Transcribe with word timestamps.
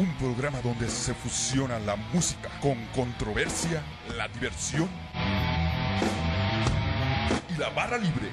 Un 0.00 0.10
programa 0.14 0.62
donde 0.62 0.88
se 0.88 1.12
fusiona 1.12 1.78
la 1.78 1.94
música 1.94 2.48
con 2.62 2.74
controversia, 2.94 3.82
la 4.16 4.28
diversión 4.28 4.88
y 7.54 7.58
la 7.58 7.68
barra 7.68 7.98
libre. 7.98 8.30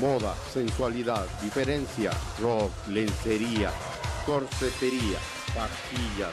Moda, 0.00 0.34
sensualidad, 0.52 1.26
diferencia, 1.42 2.10
rock, 2.40 2.72
lencería, 2.88 3.70
corsetería, 4.24 5.18
pastillas, 5.54 6.32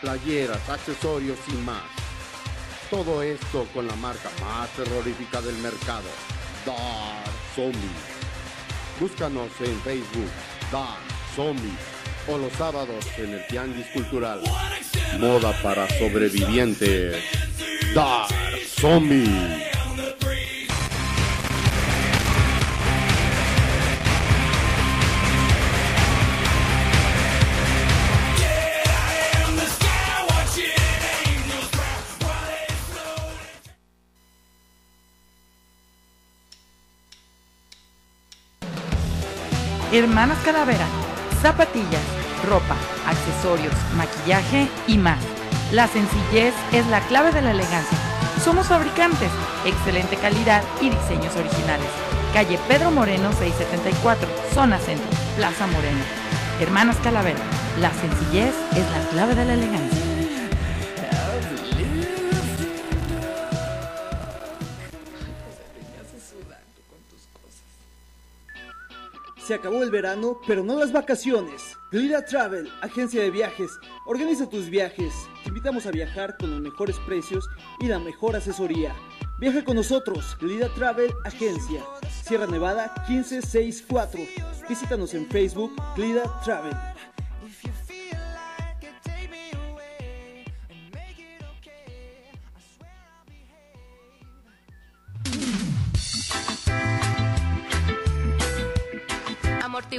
playeras, 0.00 0.68
accesorios 0.68 1.38
y 1.48 1.56
más. 1.64 1.84
Todo 2.90 3.22
esto 3.22 3.66
con 3.72 3.86
la 3.86 3.94
marca 3.96 4.28
más 4.40 4.68
terrorífica 4.70 5.40
del 5.40 5.56
mercado, 5.58 6.08
Dark 6.66 7.32
Zombie. 7.54 7.78
Búscanos 9.00 9.50
en 9.60 9.80
Facebook, 9.80 10.30
Dark 10.70 11.00
Zombie, 11.34 11.76
o 12.28 12.38
los 12.38 12.52
sábados 12.54 13.06
en 13.16 13.34
el 13.34 13.46
Tianguis 13.46 13.86
Cultural. 13.88 14.40
Moda 15.18 15.52
para 15.62 15.88
sobrevivientes, 15.98 17.22
Dark 17.94 18.28
Zombie. 18.80 19.73
Hermanas 39.94 40.38
Calavera, 40.44 40.86
zapatillas, 41.40 42.02
ropa, 42.48 42.74
accesorios, 43.06 43.72
maquillaje 43.96 44.66
y 44.88 44.98
más. 44.98 45.20
La 45.70 45.86
sencillez 45.86 46.52
es 46.72 46.84
la 46.88 46.98
clave 47.02 47.30
de 47.30 47.40
la 47.40 47.52
elegancia. 47.52 47.96
Somos 48.42 48.66
fabricantes, 48.66 49.30
excelente 49.64 50.16
calidad 50.16 50.64
y 50.80 50.90
diseños 50.90 51.36
originales. 51.36 51.86
Calle 52.32 52.58
Pedro 52.66 52.90
Moreno 52.90 53.32
674, 53.34 54.28
zona 54.52 54.80
centro, 54.80 55.06
Plaza 55.36 55.68
Moreno. 55.68 56.02
Hermanas 56.60 56.96
Calavera, 56.96 57.38
la 57.78 57.92
sencillez 57.92 58.52
es 58.72 58.90
la 58.90 59.10
clave 59.12 59.36
de 59.36 59.44
la 59.44 59.54
elegancia. 59.54 60.03
Se 69.44 69.52
acabó 69.52 69.82
el 69.82 69.90
verano, 69.90 70.40
pero 70.46 70.64
no 70.64 70.78
las 70.78 70.90
vacaciones. 70.90 71.76
Glida 71.90 72.24
Travel, 72.24 72.72
agencia 72.80 73.20
de 73.20 73.30
viajes. 73.30 73.78
Organiza 74.06 74.48
tus 74.48 74.70
viajes. 74.70 75.12
Te 75.42 75.50
invitamos 75.50 75.84
a 75.84 75.90
viajar 75.90 76.38
con 76.38 76.50
los 76.50 76.62
mejores 76.62 76.96
precios 77.00 77.46
y 77.78 77.88
la 77.88 77.98
mejor 77.98 78.36
asesoría. 78.36 78.94
Viaja 79.38 79.62
con 79.62 79.76
nosotros, 79.76 80.34
Glida 80.40 80.72
Travel 80.72 81.12
Agencia. 81.26 81.84
Sierra 82.26 82.46
Nevada 82.46 82.94
1564. 83.06 84.20
Visítanos 84.66 85.12
en 85.12 85.28
Facebook, 85.28 85.74
Glida 85.94 86.22
Travel. 86.42 86.72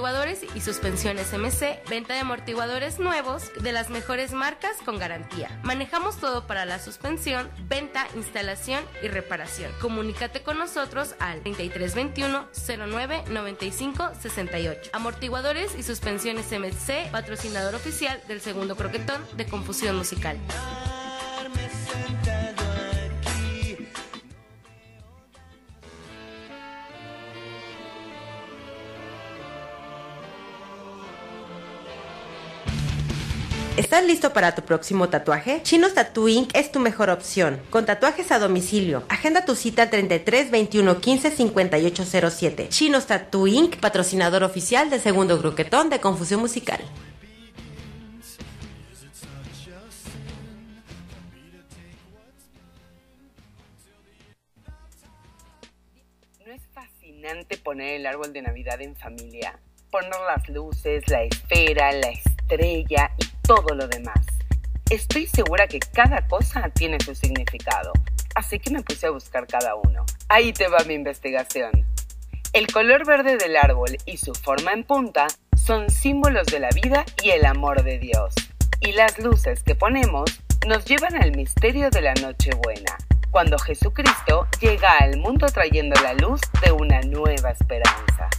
Amortiguadores 0.05 0.45
y 0.55 0.61
suspensiones 0.61 1.33
MC, 1.33 1.81
venta 1.89 2.13
de 2.13 2.19
amortiguadores 2.19 2.99
nuevos 2.99 3.51
de 3.59 3.71
las 3.71 3.89
mejores 3.89 4.33
marcas 4.33 4.77
con 4.85 4.99
garantía. 4.99 5.59
Manejamos 5.63 6.17
todo 6.17 6.45
para 6.45 6.63
la 6.65 6.77
suspensión, 6.77 7.49
venta, 7.67 8.05
instalación 8.15 8.83
y 9.01 9.07
reparación. 9.07 9.71
Comunícate 9.81 10.43
con 10.43 10.59
nosotros 10.59 11.15
al 11.19 11.41
3321 11.41 12.45
09 12.87 13.23
95 13.31 14.11
68. 14.21 14.91
Amortiguadores 14.93 15.75
y 15.75 15.81
suspensiones 15.81 16.51
MC, 16.51 17.09
patrocinador 17.11 17.73
oficial 17.73 18.21
del 18.27 18.41
segundo 18.41 18.75
croquetón 18.75 19.19
de 19.35 19.47
Confusión 19.47 19.95
Musical. 19.95 20.37
¿Estás 33.85 34.03
listo 34.03 34.33
para 34.33 34.55
tu 34.55 34.63
próximo 34.63 35.09
tatuaje? 35.09 35.61
Chinos 35.61 35.93
Tattoo 35.93 36.47
es 36.55 36.71
tu 36.71 36.79
mejor 36.79 37.11
opción. 37.11 37.61
Con 37.69 37.85
tatuajes 37.85 38.31
a 38.31 38.39
domicilio. 38.39 39.03
Agenda 39.09 39.45
tu 39.45 39.53
cita 39.53 39.83
al 39.83 39.91
33 39.91 40.49
21 40.49 40.99
15 40.99 41.29
58 41.29 42.31
07. 42.31 42.69
Chinos 42.69 43.05
Tattoo 43.05 43.45
patrocinador 43.79 44.43
oficial 44.43 44.89
del 44.89 44.99
segundo 44.99 45.37
gruquetón 45.37 45.91
de 45.91 45.99
Confusión 45.99 46.39
Musical. 46.39 46.79
¿No 56.43 56.51
es 56.51 56.63
fascinante 56.73 57.57
poner 57.57 57.97
el 57.97 58.07
árbol 58.07 58.33
de 58.33 58.41
Navidad 58.41 58.81
en 58.81 58.95
familia? 58.95 59.59
Poner 59.91 60.09
las 60.27 60.49
luces, 60.49 61.07
la 61.07 61.21
esfera, 61.21 61.91
la 61.91 62.09
estrella 62.09 62.35
todo 63.45 63.75
lo 63.75 63.87
demás. 63.87 64.25
Estoy 64.89 65.27
segura 65.27 65.67
que 65.67 65.79
cada 65.79 66.27
cosa 66.27 66.69
tiene 66.69 66.99
su 66.99 67.13
significado, 67.13 67.91
así 68.33 68.59
que 68.59 68.71
me 68.71 68.81
puse 68.81 69.07
a 69.07 69.11
buscar 69.11 69.45
cada 69.45 69.75
uno. 69.75 70.05
Ahí 70.29 70.51
te 70.53 70.67
va 70.67 70.79
mi 70.87 70.95
investigación. 70.95 71.85
El 72.53 72.67
color 72.67 73.05
verde 73.05 73.37
del 73.37 73.55
árbol 73.55 73.97
y 74.05 74.17
su 74.17 74.33
forma 74.33 74.73
en 74.73 74.83
punta 74.83 75.27
son 75.55 75.89
símbolos 75.89 76.47
de 76.47 76.59
la 76.59 76.69
vida 76.69 77.05
y 77.23 77.31
el 77.31 77.45
amor 77.45 77.83
de 77.83 77.99
Dios. 77.99 78.33
Y 78.81 78.93
las 78.93 79.19
luces 79.19 79.61
que 79.63 79.75
ponemos 79.75 80.41
nos 80.67 80.85
llevan 80.85 81.15
al 81.21 81.35
misterio 81.35 81.89
de 81.89 82.01
la 82.01 82.13
Nochebuena, 82.15 82.97
cuando 83.29 83.59
Jesucristo 83.59 84.47
llega 84.59 84.97
al 84.99 85.17
mundo 85.17 85.47
trayendo 85.47 85.99
la 86.01 86.13
luz 86.13 86.41
de 86.63 86.71
una 86.71 87.01
nueva 87.01 87.51
esperanza. 87.51 88.29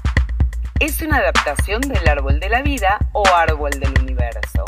Es 0.80 1.00
una 1.02 1.18
adaptación 1.18 1.80
del 1.80 2.08
árbol 2.08 2.40
de 2.40 2.48
la 2.48 2.62
vida 2.62 2.98
o 3.12 3.24
árbol 3.28 3.70
del 3.70 3.92
universo. 4.00 4.64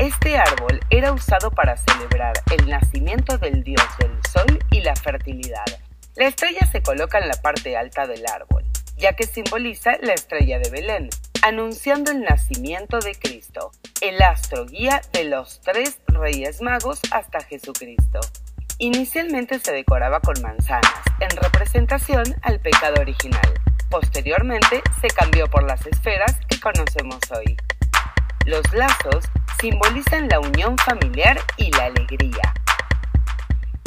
Este 0.00 0.38
árbol 0.38 0.80
era 0.88 1.12
usado 1.12 1.50
para 1.50 1.76
celebrar 1.76 2.32
el 2.56 2.70
nacimiento 2.70 3.36
del 3.36 3.62
dios 3.62 3.84
del 3.98 4.18
sol 4.32 4.58
y 4.70 4.80
la 4.80 4.96
fertilidad. 4.96 5.66
La 6.16 6.26
estrella 6.26 6.66
se 6.72 6.82
coloca 6.82 7.18
en 7.18 7.28
la 7.28 7.34
parte 7.34 7.76
alta 7.76 8.06
del 8.06 8.24
árbol, 8.26 8.64
ya 8.96 9.12
que 9.12 9.24
simboliza 9.24 9.98
la 10.00 10.14
estrella 10.14 10.58
de 10.58 10.70
Belén, 10.70 11.10
anunciando 11.42 12.12
el 12.12 12.22
nacimiento 12.22 12.98
de 13.00 13.14
Cristo, 13.14 13.72
el 14.00 14.22
astro 14.22 14.64
guía 14.64 15.02
de 15.12 15.24
los 15.24 15.60
tres 15.60 16.00
reyes 16.06 16.62
magos 16.62 17.02
hasta 17.10 17.40
Jesucristo. 17.40 18.20
Inicialmente 18.78 19.58
se 19.58 19.72
decoraba 19.72 20.20
con 20.20 20.40
manzanas, 20.40 21.02
en 21.20 21.28
representación 21.28 22.24
al 22.40 22.58
pecado 22.58 23.02
original. 23.02 23.52
Posteriormente 23.90 24.80
se 25.02 25.08
cambió 25.08 25.46
por 25.46 25.64
las 25.64 25.86
esferas 25.86 26.38
que 26.48 26.58
conocemos 26.58 27.20
hoy. 27.36 27.54
Los 28.46 28.62
lazos 28.72 29.26
simbolizan 29.60 30.28
la 30.30 30.40
unión 30.40 30.76
familiar 30.78 31.38
y 31.58 31.70
la 31.72 31.84
alegría. 31.84 32.54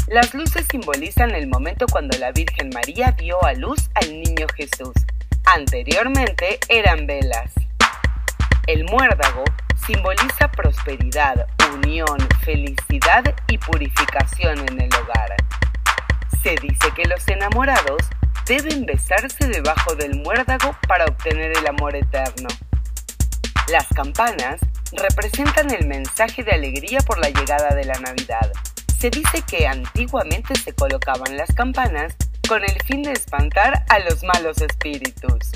Las 0.08 0.34
luces 0.36 0.68
simbolizan 0.70 1.32
el 1.32 1.48
momento 1.48 1.88
cuando 1.92 2.16
la 2.20 2.32
Virgen 2.32 2.70
María 2.72 3.12
dio 3.14 3.44
a 3.44 3.54
luz 3.54 3.90
al 3.96 4.22
niño 4.22 4.46
Jesús. 4.56 4.94
Anteriormente 5.46 6.60
eran 6.70 7.08
velas. 7.08 7.54
El 8.68 8.86
muérdago 8.86 9.44
simboliza 9.88 10.48
prosperidad, 10.52 11.48
unión, 11.74 12.20
felicidad 12.46 13.24
y 13.48 13.58
purificación 13.58 14.60
en 14.70 14.82
el 14.82 14.94
hogar. 14.94 15.36
Se 16.44 16.56
dice 16.62 16.92
que 16.96 17.06
los 17.06 17.28
enamorados 17.28 18.04
deben 18.46 18.86
besarse 18.86 19.48
debajo 19.48 19.96
del 19.96 20.20
muérdago 20.20 20.76
para 20.88 21.06
obtener 21.06 21.58
el 21.58 21.66
amor 21.66 21.96
eterno. 21.96 22.50
Las 23.72 23.88
campanas 23.88 24.60
representan 24.96 25.72
el 25.72 25.88
mensaje 25.88 26.44
de 26.44 26.52
alegría 26.52 27.00
por 27.02 27.20
la 27.20 27.30
llegada 27.30 27.76
de 27.76 27.86
la 27.86 28.00
Navidad. 28.00 28.52
Se 29.00 29.10
dice 29.10 29.42
que 29.48 29.68
antiguamente 29.68 30.56
se 30.56 30.74
colocaban 30.74 31.36
las 31.38 31.54
campanas 31.54 32.16
con 32.48 32.64
el 32.64 32.82
fin 32.84 33.04
de 33.04 33.12
espantar 33.12 33.86
a 33.90 34.00
los 34.00 34.24
malos 34.24 34.62
espíritus. 34.62 35.52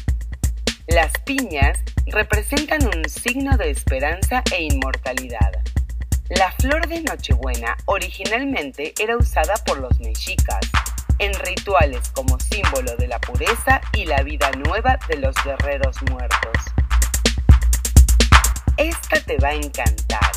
Las 0.88 1.12
piñas 1.25 1.80
representan 2.07 2.86
un 2.88 3.07
signo 3.10 3.57
de 3.57 3.69
esperanza 3.69 4.44
e 4.54 4.63
inmortalidad. 4.63 5.51
La 6.30 6.51
flor 6.54 6.88
de 6.88 7.01
Nochebuena 7.01 7.78
originalmente 7.86 8.94
era 9.00 9.18
usada 9.18 9.56
por 9.66 9.80
los 9.80 10.00
mexicas 10.00 10.60
en 11.19 11.34
rituales 11.34 12.10
como 12.10 12.39
símbolo 12.39 12.95
de 12.98 13.07
la 13.07 13.19
pureza 13.19 13.81
y 13.94 14.06
la 14.06 14.22
vida 14.24 14.51
nueva 14.51 15.00
de 15.07 15.18
los 15.18 15.36
guerreros 15.44 15.98
muertos. 16.10 16.76
Esta 18.77 19.19
te 19.21 19.38
va 19.38 19.50
a 19.50 19.53
encantar. 19.56 20.31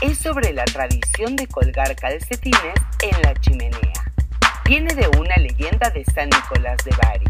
Es 0.00 0.16
sobre 0.16 0.54
la 0.54 0.64
tradición 0.64 1.36
de 1.36 1.46
colgar 1.46 1.94
calcetines 1.94 2.74
en 3.02 3.22
la 3.22 3.34
chimenea. 3.34 3.92
Viene 4.64 4.94
de 4.94 5.06
una 5.18 5.36
leyenda 5.36 5.90
de 5.90 6.02
San 6.06 6.30
Nicolás 6.30 6.78
de 6.86 6.96
Bari. 7.02 7.26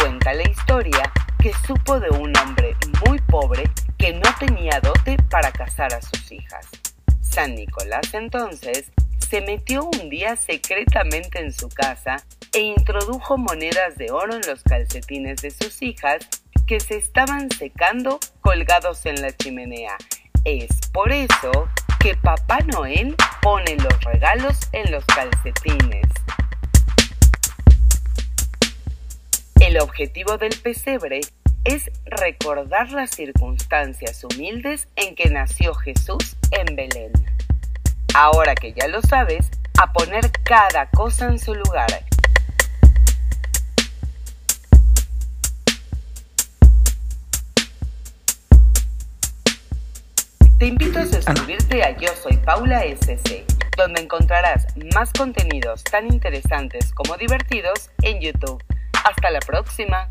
Cuenta 0.00 0.32
la 0.32 0.48
historia 0.48 1.12
que 1.38 1.52
supo 1.66 2.00
de 2.00 2.08
un 2.08 2.34
hombre 2.38 2.74
muy 3.06 3.20
pobre 3.28 3.64
que 3.98 4.14
no 4.14 4.34
tenía 4.38 4.80
dote 4.80 5.18
para 5.30 5.52
casar 5.52 5.92
a 5.92 6.00
sus 6.00 6.32
hijas. 6.32 6.66
San 7.20 7.54
Nicolás 7.54 8.14
entonces 8.14 8.90
se 9.18 9.42
metió 9.42 9.84
un 9.84 10.08
día 10.08 10.34
secretamente 10.36 11.40
en 11.40 11.52
su 11.52 11.68
casa 11.68 12.24
e 12.54 12.60
introdujo 12.60 13.36
monedas 13.36 13.96
de 13.96 14.10
oro 14.10 14.34
en 14.34 14.42
los 14.46 14.62
calcetines 14.62 15.42
de 15.42 15.50
sus 15.50 15.82
hijas 15.82 16.26
que 16.66 16.80
se 16.80 16.96
estaban 16.96 17.50
secando 17.50 18.18
colgados 18.40 19.06
en 19.06 19.22
la 19.22 19.34
chimenea. 19.36 19.96
Es 20.44 20.68
por 20.92 21.12
eso 21.12 21.68
que 22.00 22.14
Papá 22.16 22.58
Noel 22.60 23.16
pone 23.40 23.76
los 23.76 24.00
regalos 24.04 24.58
en 24.72 24.90
los 24.90 25.04
calcetines. 25.06 26.06
El 29.60 29.80
objetivo 29.80 30.38
del 30.38 30.56
pesebre 30.60 31.20
es 31.64 31.90
recordar 32.04 32.90
las 32.92 33.10
circunstancias 33.10 34.22
humildes 34.24 34.88
en 34.96 35.14
que 35.14 35.30
nació 35.30 35.74
Jesús 35.74 36.36
en 36.50 36.76
Belén. 36.76 37.12
Ahora 38.14 38.54
que 38.54 38.72
ya 38.72 38.86
lo 38.88 39.02
sabes, 39.02 39.50
a 39.78 39.92
poner 39.92 40.30
cada 40.44 40.88
cosa 40.90 41.26
en 41.26 41.38
su 41.38 41.54
lugar. 41.54 42.04
Te 50.58 50.64
invito 50.64 50.98
a 50.98 51.04
suscribirte 51.04 51.82
a 51.82 51.94
Yo 51.98 52.08
Soy 52.22 52.38
Paula 52.38 52.82
SC, 52.86 53.44
donde 53.76 54.00
encontrarás 54.00 54.64
más 54.94 55.12
contenidos 55.12 55.84
tan 55.84 56.06
interesantes 56.06 56.94
como 56.94 57.18
divertidos 57.18 57.90
en 58.00 58.22
YouTube. 58.22 58.64
Hasta 59.04 59.30
la 59.30 59.40
próxima. 59.40 60.08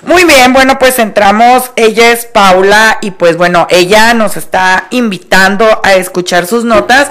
Muy 0.00 0.24
bien, 0.24 0.54
bueno, 0.54 0.78
pues 0.78 0.98
entramos. 0.98 1.72
Ella 1.76 2.10
es 2.10 2.24
Paula 2.24 2.96
y 3.02 3.10
pues 3.10 3.36
bueno, 3.36 3.66
ella 3.68 4.14
nos 4.14 4.38
está 4.38 4.86
invitando 4.88 5.66
a 5.84 5.92
escuchar 5.92 6.46
sus 6.46 6.64
notas. 6.64 7.10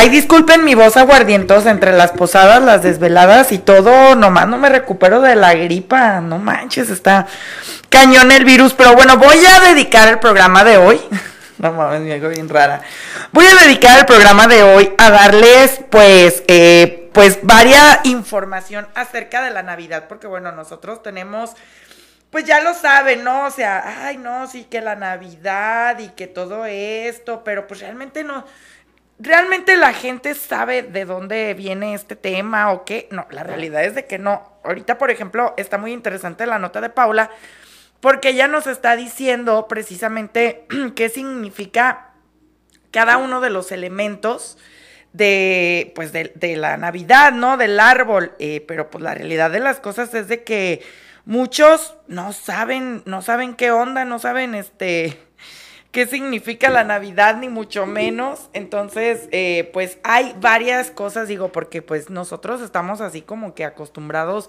Ay, 0.00 0.10
disculpen 0.10 0.62
mi 0.62 0.76
voz 0.76 0.96
aguardientosa 0.96 1.72
entre 1.72 1.90
las 1.90 2.12
posadas, 2.12 2.62
las 2.62 2.84
desveladas 2.84 3.50
y 3.50 3.58
todo. 3.58 4.14
Nomás 4.14 4.46
no 4.46 4.56
me 4.56 4.68
recupero 4.68 5.20
de 5.20 5.34
la 5.34 5.54
gripa. 5.54 6.20
No 6.20 6.38
manches, 6.38 6.88
está 6.88 7.26
cañón 7.88 8.30
el 8.30 8.44
virus. 8.44 8.74
Pero 8.74 8.94
bueno, 8.94 9.16
voy 9.16 9.44
a 9.44 9.58
dedicar 9.58 10.06
el 10.06 10.20
programa 10.20 10.62
de 10.62 10.76
hoy. 10.76 11.00
No 11.58 11.72
mames, 11.72 12.02
me 12.02 12.14
hago 12.14 12.28
bien 12.28 12.48
rara. 12.48 12.82
Voy 13.32 13.44
a 13.44 13.64
dedicar 13.64 13.98
el 13.98 14.06
programa 14.06 14.46
de 14.46 14.62
hoy 14.62 14.94
a 14.96 15.10
darles, 15.10 15.80
pues, 15.90 16.44
eh, 16.46 17.10
pues, 17.12 17.40
varia 17.42 17.98
información 18.04 18.86
acerca 18.94 19.42
de 19.42 19.50
la 19.50 19.64
Navidad. 19.64 20.04
Porque 20.08 20.28
bueno, 20.28 20.52
nosotros 20.52 21.02
tenemos 21.02 21.56
pues 22.30 22.44
ya 22.44 22.60
lo 22.60 22.74
saben, 22.74 23.24
¿no? 23.24 23.46
O 23.46 23.50
sea, 23.50 24.04
ay, 24.04 24.18
no, 24.18 24.46
sí 24.46 24.64
que 24.64 24.80
la 24.80 24.96
Navidad 24.96 25.98
y 25.98 26.10
que 26.10 26.26
todo 26.26 26.66
esto, 26.66 27.42
pero 27.42 27.66
pues 27.66 27.80
realmente 27.80 28.22
no, 28.22 28.44
realmente 29.18 29.76
la 29.76 29.92
gente 29.92 30.34
sabe 30.34 30.82
de 30.82 31.04
dónde 31.04 31.54
viene 31.54 31.94
este 31.94 32.16
tema 32.16 32.72
o 32.72 32.84
qué. 32.84 33.08
No, 33.10 33.26
la 33.30 33.42
realidad 33.42 33.84
es 33.84 33.94
de 33.94 34.06
que 34.06 34.18
no. 34.18 34.58
Ahorita, 34.64 34.98
por 34.98 35.10
ejemplo, 35.10 35.54
está 35.56 35.78
muy 35.78 35.92
interesante 35.92 36.46
la 36.46 36.58
nota 36.58 36.80
de 36.80 36.90
Paula, 36.90 37.30
porque 38.00 38.30
ella 38.30 38.48
nos 38.48 38.66
está 38.66 38.96
diciendo 38.96 39.66
precisamente 39.68 40.66
qué 40.94 41.08
significa 41.08 42.12
cada 42.90 43.16
uno 43.18 43.40
de 43.40 43.50
los 43.50 43.72
elementos 43.72 44.58
de, 45.12 45.92
pues, 45.94 46.12
de, 46.12 46.56
la 46.56 46.76
Navidad, 46.76 47.32
¿no? 47.32 47.56
Del 47.56 47.80
árbol. 47.80 48.32
Eh, 48.38 48.64
pero 48.66 48.90
pues 48.90 49.02
la 49.02 49.14
realidad 49.14 49.50
de 49.50 49.60
las 49.60 49.80
cosas 49.80 50.14
es 50.14 50.28
de 50.28 50.44
que 50.44 50.82
muchos 51.24 51.96
no 52.06 52.32
saben, 52.32 53.02
no 53.04 53.22
saben 53.22 53.54
qué 53.54 53.70
onda, 53.70 54.04
no 54.04 54.18
saben 54.18 54.54
este 54.54 55.27
qué 55.98 56.06
significa 56.06 56.70
la 56.70 56.84
Navidad, 56.84 57.38
ni 57.38 57.48
mucho 57.48 57.84
menos. 57.84 58.50
Entonces, 58.52 59.28
eh, 59.32 59.68
pues 59.72 59.98
hay 60.04 60.32
varias 60.40 60.92
cosas, 60.92 61.26
digo, 61.26 61.50
porque 61.50 61.82
pues 61.82 62.08
nosotros 62.08 62.60
estamos 62.60 63.00
así 63.00 63.20
como 63.20 63.52
que 63.52 63.64
acostumbrados 63.64 64.48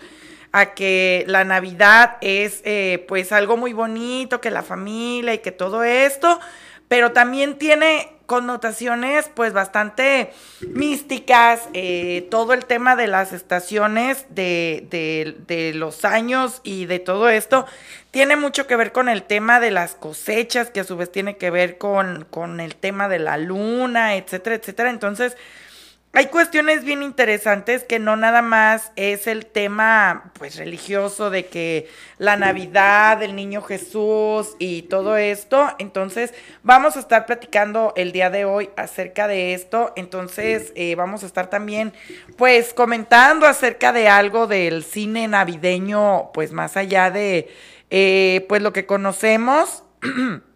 a 0.51 0.75
que 0.75 1.23
la 1.25 1.45
Navidad 1.45 2.17
es 2.21 2.61
eh, 2.65 3.03
pues 3.07 3.31
algo 3.31 3.57
muy 3.57 3.73
bonito, 3.73 4.39
que 4.39 4.51
la 4.51 4.61
familia 4.61 5.33
y 5.33 5.39
que 5.39 5.51
todo 5.51 5.83
esto, 5.83 6.39
pero 6.87 7.13
también 7.13 7.57
tiene 7.57 8.18
connotaciones 8.29 9.27
pues 9.33 9.53
bastante 9.53 10.31
místicas, 10.61 11.67
eh, 11.73 12.27
todo 12.29 12.53
el 12.53 12.65
tema 12.65 12.95
de 12.95 13.07
las 13.07 13.33
estaciones, 13.33 14.27
de, 14.29 14.85
de, 14.91 15.35
de, 15.47 15.73
los 15.73 16.05
años 16.05 16.61
y 16.63 16.85
de 16.85 16.99
todo 16.99 17.27
esto, 17.27 17.65
tiene 18.11 18.35
mucho 18.35 18.67
que 18.67 18.75
ver 18.75 18.91
con 18.91 19.09
el 19.09 19.23
tema 19.23 19.59
de 19.59 19.71
las 19.71 19.95
cosechas, 19.95 20.69
que 20.69 20.81
a 20.81 20.83
su 20.83 20.95
vez 20.95 21.11
tiene 21.11 21.37
que 21.37 21.49
ver 21.49 21.79
con, 21.79 22.27
con 22.29 22.59
el 22.59 22.75
tema 22.75 23.09
de 23.09 23.17
la 23.17 23.37
luna, 23.37 24.15
etcétera, 24.15 24.57
etcétera. 24.57 24.91
Entonces, 24.91 25.35
hay 26.11 26.25
cuestiones 26.25 26.83
bien 26.83 27.03
interesantes 27.03 27.83
que 27.83 27.99
no 27.99 28.15
nada 28.15 28.41
más 28.41 28.91
es 28.95 29.27
el 29.27 29.45
tema 29.45 30.31
pues 30.39 30.55
religioso 30.55 31.29
de 31.29 31.45
que 31.45 31.87
la 32.17 32.35
Navidad, 32.35 33.21
el 33.21 33.35
niño 33.35 33.61
Jesús 33.61 34.55
y 34.57 34.83
todo 34.83 35.17
esto. 35.17 35.69
Entonces 35.77 36.33
vamos 36.63 36.97
a 36.97 36.99
estar 37.01 37.27
platicando 37.27 37.93
el 37.95 38.11
día 38.11 38.31
de 38.31 38.43
hoy 38.43 38.71
acerca 38.75 39.27
de 39.27 39.53
esto. 39.53 39.93
Entonces 39.95 40.73
eh, 40.75 40.95
vamos 40.95 41.21
a 41.21 41.27
estar 41.27 41.47
también 41.51 41.93
pues 42.37 42.73
comentando 42.73 43.45
acerca 43.45 43.93
de 43.93 44.07
algo 44.07 44.47
del 44.47 44.83
cine 44.83 45.27
navideño 45.27 46.31
pues 46.33 46.51
más 46.51 46.75
allá 46.75 47.11
de 47.11 47.53
eh, 47.91 48.47
pues 48.49 48.63
lo 48.63 48.73
que 48.73 48.87
conocemos. 48.87 49.83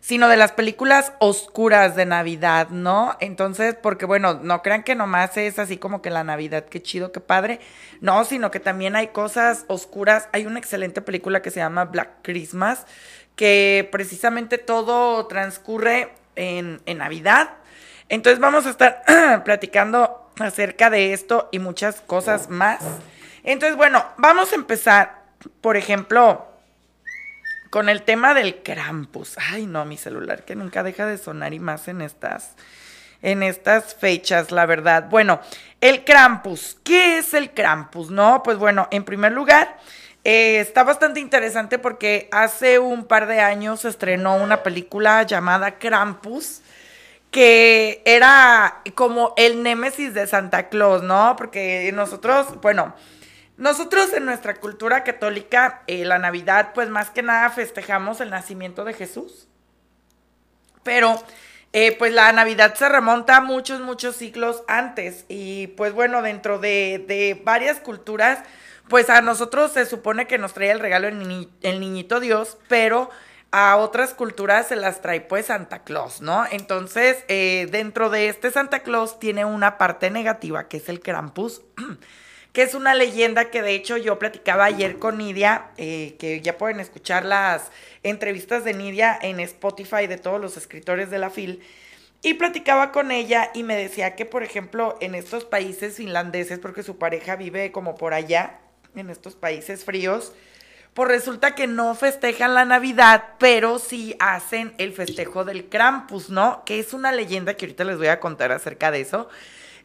sino 0.00 0.28
de 0.28 0.36
las 0.36 0.52
películas 0.52 1.12
oscuras 1.18 1.94
de 1.94 2.06
Navidad, 2.06 2.70
¿no? 2.70 3.16
Entonces, 3.20 3.76
porque 3.80 4.06
bueno, 4.06 4.34
no 4.34 4.62
crean 4.62 4.82
que 4.82 4.94
nomás 4.94 5.36
es 5.36 5.58
así 5.58 5.76
como 5.76 6.00
que 6.00 6.10
la 6.10 6.24
Navidad, 6.24 6.64
qué 6.64 6.82
chido, 6.82 7.12
qué 7.12 7.20
padre, 7.20 7.60
no, 8.00 8.24
sino 8.24 8.50
que 8.50 8.60
también 8.60 8.96
hay 8.96 9.08
cosas 9.08 9.64
oscuras. 9.68 10.28
Hay 10.32 10.46
una 10.46 10.58
excelente 10.58 11.02
película 11.02 11.42
que 11.42 11.50
se 11.50 11.60
llama 11.60 11.84
Black 11.84 12.10
Christmas, 12.22 12.86
que 13.36 13.88
precisamente 13.92 14.58
todo 14.58 15.26
transcurre 15.26 16.12
en, 16.34 16.80
en 16.86 16.98
Navidad. 16.98 17.50
Entonces 18.08 18.40
vamos 18.40 18.66
a 18.66 18.70
estar 18.70 19.02
platicando 19.44 20.30
acerca 20.38 20.88
de 20.88 21.12
esto 21.12 21.48
y 21.52 21.58
muchas 21.58 22.00
cosas 22.00 22.48
más. 22.48 22.80
Entonces, 23.44 23.76
bueno, 23.76 24.04
vamos 24.16 24.52
a 24.52 24.56
empezar, 24.56 25.22
por 25.60 25.76
ejemplo, 25.76 26.49
con 27.70 27.88
el 27.88 28.02
tema 28.02 28.34
del 28.34 28.62
Krampus. 28.62 29.36
Ay, 29.50 29.66
no, 29.66 29.84
mi 29.84 29.96
celular 29.96 30.44
que 30.44 30.56
nunca 30.56 30.82
deja 30.82 31.06
de 31.06 31.16
sonar 31.16 31.54
y 31.54 31.60
más 31.60 31.88
en 31.88 32.02
estas 32.02 32.54
en 33.22 33.42
estas 33.42 33.94
fechas, 33.94 34.50
la 34.50 34.66
verdad. 34.66 35.08
Bueno, 35.10 35.40
el 35.80 36.04
Krampus. 36.04 36.78
¿Qué 36.82 37.18
es 37.18 37.34
el 37.34 37.50
Krampus? 37.50 38.10
No, 38.10 38.42
pues 38.42 38.56
bueno, 38.56 38.88
en 38.90 39.04
primer 39.04 39.32
lugar, 39.32 39.76
eh, 40.24 40.58
está 40.60 40.84
bastante 40.84 41.20
interesante 41.20 41.78
porque 41.78 42.28
hace 42.32 42.78
un 42.78 43.04
par 43.04 43.26
de 43.26 43.40
años 43.40 43.80
se 43.80 43.88
estrenó 43.88 44.36
una 44.36 44.62
película 44.62 45.22
llamada 45.22 45.78
Krampus 45.78 46.62
que 47.30 48.02
era 48.04 48.82
como 48.94 49.34
el 49.36 49.62
némesis 49.62 50.14
de 50.14 50.26
Santa 50.26 50.68
Claus, 50.68 51.02
¿no? 51.02 51.36
Porque 51.36 51.90
nosotros, 51.94 52.60
bueno, 52.60 52.94
nosotros 53.60 54.12
en 54.12 54.24
nuestra 54.24 54.54
cultura 54.56 55.04
católica, 55.04 55.82
eh, 55.86 56.04
la 56.04 56.18
Navidad, 56.18 56.72
pues 56.74 56.88
más 56.88 57.10
que 57.10 57.22
nada 57.22 57.50
festejamos 57.50 58.20
el 58.20 58.30
nacimiento 58.30 58.84
de 58.84 58.94
Jesús. 58.94 59.46
Pero, 60.82 61.22
eh, 61.72 61.94
pues 61.96 62.12
la 62.12 62.32
Navidad 62.32 62.74
se 62.74 62.88
remonta 62.88 63.40
muchos, 63.40 63.80
muchos 63.80 64.16
siglos 64.16 64.64
antes. 64.66 65.26
Y 65.28 65.68
pues 65.68 65.92
bueno, 65.92 66.22
dentro 66.22 66.58
de, 66.58 67.04
de 67.06 67.40
varias 67.44 67.78
culturas, 67.78 68.40
pues 68.88 69.08
a 69.08 69.20
nosotros 69.20 69.72
se 69.72 69.86
supone 69.86 70.26
que 70.26 70.38
nos 70.38 70.52
trae 70.52 70.72
el 70.72 70.80
regalo 70.80 71.06
el, 71.06 71.48
el 71.62 71.80
niñito 71.80 72.18
Dios, 72.18 72.58
pero 72.66 73.10
a 73.52 73.76
otras 73.76 74.14
culturas 74.14 74.68
se 74.68 74.76
las 74.76 75.00
trae 75.00 75.20
pues 75.20 75.46
Santa 75.46 75.82
Claus, 75.82 76.20
¿no? 76.20 76.44
Entonces, 76.50 77.24
eh, 77.28 77.68
dentro 77.70 78.10
de 78.10 78.28
este 78.28 78.50
Santa 78.50 78.80
Claus 78.80 79.18
tiene 79.18 79.44
una 79.44 79.78
parte 79.78 80.10
negativa 80.10 80.68
que 80.68 80.76
es 80.78 80.88
el 80.88 81.00
Krampus, 81.00 81.62
que 82.52 82.62
es 82.62 82.74
una 82.74 82.94
leyenda 82.94 83.50
que 83.50 83.62
de 83.62 83.74
hecho 83.74 83.96
yo 83.96 84.18
platicaba 84.18 84.64
ayer 84.64 84.98
con 84.98 85.18
Nidia, 85.18 85.70
eh, 85.76 86.16
que 86.18 86.40
ya 86.40 86.58
pueden 86.58 86.80
escuchar 86.80 87.24
las 87.24 87.70
entrevistas 88.02 88.64
de 88.64 88.74
Nidia 88.74 89.18
en 89.20 89.40
Spotify 89.40 90.06
de 90.06 90.18
todos 90.18 90.40
los 90.40 90.56
escritores 90.56 91.10
de 91.10 91.18
la 91.18 91.30
FIL. 91.30 91.62
Y 92.22 92.34
platicaba 92.34 92.92
con 92.92 93.12
ella 93.12 93.50
y 93.54 93.62
me 93.62 93.76
decía 93.76 94.14
que, 94.14 94.26
por 94.26 94.42
ejemplo, 94.42 94.98
en 95.00 95.14
estos 95.14 95.44
países 95.44 95.96
finlandeses, 95.96 96.58
porque 96.58 96.82
su 96.82 96.98
pareja 96.98 97.36
vive 97.36 97.72
como 97.72 97.94
por 97.96 98.12
allá, 98.12 98.58
en 98.94 99.10
estos 99.10 99.36
países 99.36 99.84
fríos, 99.84 100.32
pues 100.94 101.08
resulta 101.08 101.54
que 101.54 101.66
no 101.66 101.94
festejan 101.94 102.54
la 102.54 102.64
Navidad, 102.64 103.24
pero 103.38 103.78
sí 103.78 104.16
hacen 104.18 104.74
el 104.78 104.92
festejo 104.92 105.44
del 105.44 105.68
Krampus, 105.68 106.30
¿no? 106.30 106.64
Que 106.66 106.80
es 106.80 106.92
una 106.92 107.12
leyenda 107.12 107.54
que 107.54 107.66
ahorita 107.66 107.84
les 107.84 107.96
voy 107.96 108.08
a 108.08 108.20
contar 108.20 108.50
acerca 108.50 108.90
de 108.90 109.00
eso. 109.00 109.28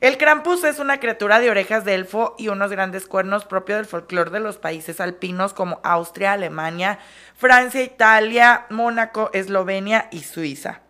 El 0.01 0.17
Krampus 0.17 0.65
es 0.65 0.79
una 0.79 0.99
criatura 0.99 1.39
de 1.39 1.49
orejas 1.49 1.85
de 1.85 1.95
elfo 1.95 2.35
y 2.37 2.49
unos 2.49 2.69
grandes 2.69 3.07
cuernos 3.07 3.45
propio 3.45 3.77
del 3.77 3.85
folclore 3.85 4.29
de 4.29 4.41
los 4.41 4.57
países 4.57 4.99
alpinos 4.99 5.53
como 5.53 5.79
Austria, 5.83 6.33
Alemania, 6.33 6.99
Francia, 7.37 7.81
Italia, 7.81 8.65
Mónaco, 8.69 9.29
Eslovenia 9.33 10.09
y 10.11 10.23
Suiza. 10.23 10.81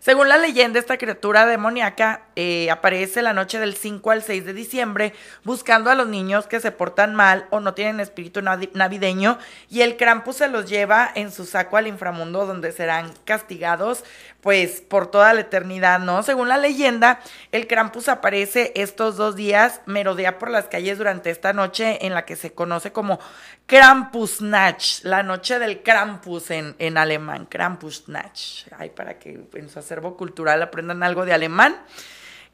Según 0.00 0.30
la 0.30 0.38
leyenda, 0.38 0.78
esta 0.78 0.96
criatura 0.96 1.44
demoníaca 1.44 2.22
eh, 2.34 2.70
aparece 2.70 3.20
la 3.20 3.34
noche 3.34 3.60
del 3.60 3.74
5 3.74 4.10
al 4.10 4.22
6 4.22 4.46
de 4.46 4.54
diciembre 4.54 5.12
buscando 5.44 5.90
a 5.90 5.94
los 5.94 6.08
niños 6.08 6.46
que 6.46 6.58
se 6.58 6.72
portan 6.72 7.14
mal 7.14 7.46
o 7.50 7.60
no 7.60 7.74
tienen 7.74 8.00
espíritu 8.00 8.40
navideño 8.40 9.38
y 9.68 9.82
el 9.82 9.98
Krampus 9.98 10.36
se 10.36 10.48
los 10.48 10.70
lleva 10.70 11.10
en 11.14 11.30
su 11.30 11.44
saco 11.44 11.76
al 11.76 11.86
inframundo 11.86 12.46
donde 12.46 12.72
serán 12.72 13.12
castigados 13.26 14.02
pues 14.40 14.80
por 14.80 15.10
toda 15.10 15.34
la 15.34 15.40
eternidad, 15.40 16.00
¿no? 16.00 16.22
Según 16.22 16.48
la 16.48 16.56
leyenda, 16.56 17.20
el 17.52 17.66
Krampus 17.66 18.08
aparece 18.08 18.72
estos 18.74 19.16
dos 19.16 19.36
días, 19.36 19.80
merodea 19.86 20.38
por 20.38 20.50
las 20.50 20.66
calles 20.66 20.98
durante 20.98 21.30
esta 21.30 21.52
noche 21.52 22.06
en 22.06 22.14
la 22.14 22.24
que 22.24 22.36
se 22.36 22.52
conoce 22.52 22.92
como 22.92 23.20
Krampusnacht, 23.66 25.04
la 25.04 25.22
noche 25.22 25.58
del 25.58 25.82
Krampus 25.82 26.50
en, 26.50 26.74
en 26.78 26.96
alemán, 26.96 27.46
Krampusnacht. 27.46 28.72
Ay, 28.78 28.90
para 28.90 29.18
que 29.18 29.40
en 29.54 29.68
su 29.68 29.78
acervo 29.78 30.16
cultural 30.16 30.62
aprendan 30.62 31.02
algo 31.02 31.24
de 31.24 31.32
alemán 31.32 31.76